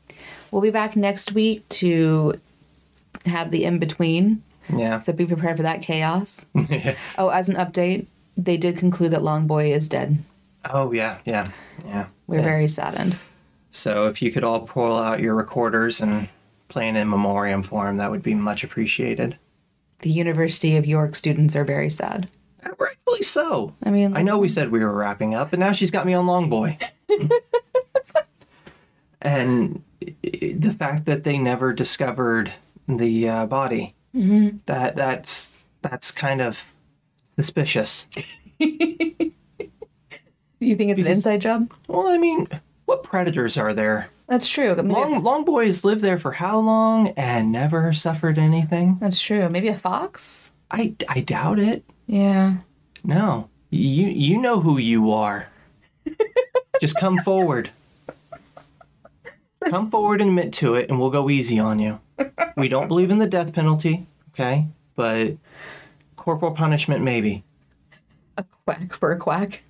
we'll 0.49 0.63
be 0.63 0.71
back 0.71 0.95
next 0.95 1.33
week 1.33 1.69
to 1.69 2.39
have 3.27 3.51
the 3.51 3.63
in 3.63 3.77
between. 3.77 4.41
Yeah. 4.75 4.97
So 4.97 5.13
be 5.13 5.27
prepared 5.27 5.57
for 5.57 5.61
that 5.63 5.83
chaos. 5.83 6.47
Oh, 7.15 7.29
as 7.29 7.49
an 7.49 7.55
update, 7.55 8.07
they 8.35 8.57
did 8.57 8.75
conclude 8.77 9.11
that 9.11 9.21
Long 9.21 9.45
Boi 9.45 9.71
is 9.71 9.87
dead. 9.87 10.23
oh 10.71 10.93
yeah, 10.93 11.19
yeah, 11.25 11.51
yeah. 11.85 12.07
We're 12.25 12.37
Yeah. 12.37 12.43
very 12.43 12.67
saddened. 12.67 13.17
So 13.69 14.07
if 14.07 14.19
you 14.23 14.31
could 14.31 14.43
all 14.43 14.61
pull 14.61 14.97
out 14.97 15.19
your 15.19 15.35
recorders 15.35 16.01
and 16.01 16.29
play 16.69 16.89
an 16.89 16.95
in 16.95 17.07
memoriam 17.07 17.61
for 17.61 17.87
him, 17.87 17.97
that 17.97 18.09
would 18.09 18.23
be 18.23 18.33
much 18.33 18.63
appreciated. 18.63 19.37
The 19.99 20.09
University 20.09 20.75
of 20.75 20.87
York 20.87 21.15
students 21.15 21.55
are 21.55 21.63
very 21.65 21.91
sad. 21.91 22.27
Rightfully 22.79 23.21
so. 23.21 23.75
I 23.83 23.91
mean, 23.91 24.17
I 24.17 24.23
know 24.23 24.39
we 24.39 24.47
said 24.49 24.71
we 24.71 24.79
were 24.83 24.91
wrapping 24.91 25.35
up, 25.35 25.51
but 25.51 25.59
now 25.59 25.71
she's 25.71 25.91
got 25.91 26.07
me 26.07 26.15
on 26.15 26.25
Long 26.25 26.49
Boi. 26.49 26.79
and 29.21 29.83
the 30.01 30.75
fact 30.77 31.05
that 31.05 31.23
they 31.23 31.37
never 31.37 31.73
discovered 31.73 32.53
the 32.87 33.29
uh, 33.29 33.45
body 33.45 33.93
that 34.13 34.95
that's 34.95 35.53
that's 35.81 36.11
kind 36.11 36.41
of 36.41 36.73
suspicious. 37.35 38.07
You 40.63 40.75
think 40.75 40.91
it's 40.91 41.01
an 41.01 41.07
inside 41.07 41.41
job? 41.41 41.71
Well, 41.87 42.07
I 42.07 42.17
mean, 42.17 42.47
what 42.85 43.03
predators 43.03 43.57
are 43.57 43.73
there? 43.73 44.09
That's 44.27 44.47
true. 44.47 44.73
Maybe 44.75 44.89
Long 44.93 45.21
long 45.21 45.45
boys 45.45 45.83
lived 45.83 46.01
there 46.01 46.17
for 46.17 46.31
how 46.31 46.59
long 46.59 47.09
and 47.09 47.51
never 47.51 47.91
suffered 47.91 48.37
anything? 48.37 48.97
That's 49.01 49.21
true. 49.21 49.49
Maybe 49.49 49.67
a 49.67 49.75
fox? 49.75 50.53
I, 50.71 50.95
I 51.09 51.19
doubt 51.19 51.59
it. 51.59 51.83
Yeah. 52.07 52.57
No, 53.03 53.49
you 53.69 54.07
you 54.07 54.37
know 54.37 54.61
who 54.61 54.77
you 54.77 55.11
are. 55.11 55.49
Just 56.79 56.97
come 56.97 57.17
forward. 57.19 57.71
Come 59.69 59.89
forward 59.89 60.21
and 60.21 60.29
admit 60.29 60.53
to 60.53 60.75
it, 60.75 60.89
and 60.89 60.99
we'll 60.99 61.09
go 61.09 61.29
easy 61.29 61.59
on 61.59 61.79
you. 61.79 61.99
We 62.57 62.67
don't 62.67 62.87
believe 62.87 63.09
in 63.09 63.19
the 63.19 63.27
death 63.27 63.53
penalty, 63.53 64.05
okay? 64.31 64.67
But 64.95 65.37
corporal 66.15 66.51
punishment, 66.51 67.03
maybe. 67.03 67.43
A 68.37 68.45
quack 68.65 68.93
for 68.93 69.11
a 69.11 69.17
quack. 69.17 69.63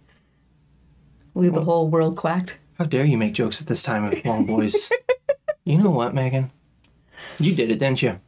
Leave 1.35 1.53
the 1.53 1.63
whole 1.63 1.89
world 1.89 2.17
quacked. 2.17 2.57
How 2.77 2.85
dare 2.85 3.05
you 3.05 3.17
make 3.17 3.33
jokes 3.33 3.61
at 3.61 3.67
this 3.67 3.83
time 3.83 4.05
of 4.05 4.25
long 4.25 4.45
boys? 4.45 4.89
you 5.65 5.77
know 5.77 5.89
what, 5.89 6.13
Megan? 6.13 6.51
You 7.39 7.55
did 7.55 7.71
it, 7.71 7.79
didn't 7.79 8.01
you? 8.01 8.19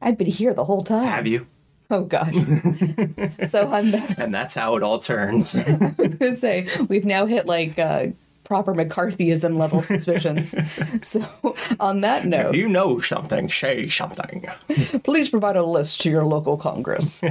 I've 0.00 0.16
been 0.16 0.28
here 0.28 0.54
the 0.54 0.64
whole 0.64 0.82
time. 0.84 1.06
Have 1.06 1.26
you? 1.26 1.46
Oh, 1.92 2.04
God. 2.04 2.32
so 3.48 3.68
I'm 3.68 3.92
And 4.18 4.32
that's 4.32 4.54
how 4.54 4.76
it 4.76 4.82
all 4.82 5.00
turns. 5.00 5.54
going 5.54 5.94
to 6.18 6.34
say 6.36 6.68
we've 6.88 7.04
now 7.04 7.26
hit 7.26 7.46
like 7.46 7.78
uh, 7.78 8.06
proper 8.44 8.74
McCarthyism 8.74 9.56
level 9.56 9.82
suspicions. 9.82 10.54
so 11.02 11.24
on 11.80 12.00
that 12.02 12.26
note, 12.26 12.54
you 12.54 12.68
know 12.68 13.00
something, 13.00 13.50
say 13.50 13.88
something. 13.88 14.46
please 15.02 15.28
provide 15.30 15.56
a 15.56 15.64
list 15.64 16.00
to 16.02 16.10
your 16.10 16.24
local 16.24 16.56
Congress. 16.56 17.22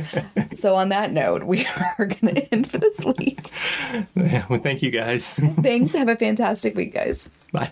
so 0.56 0.76
on 0.76 0.90
that 0.90 1.12
note, 1.14 1.44
we 1.44 1.66
are 1.98 2.06
going 2.06 2.36
to 2.36 2.54
end 2.54 2.70
for 2.70 2.78
this 2.78 3.00
week. 3.18 3.50
Yeah, 4.16 4.46
well, 4.50 4.60
thank 4.60 4.82
you 4.82 4.92
guys. 4.92 5.36
Thanks. 5.62 5.94
Have 5.94 6.10
a 6.10 6.16
fantastic 6.16 6.76
week, 6.76 6.94
guys. 6.94 7.30
Bye. 7.54 7.72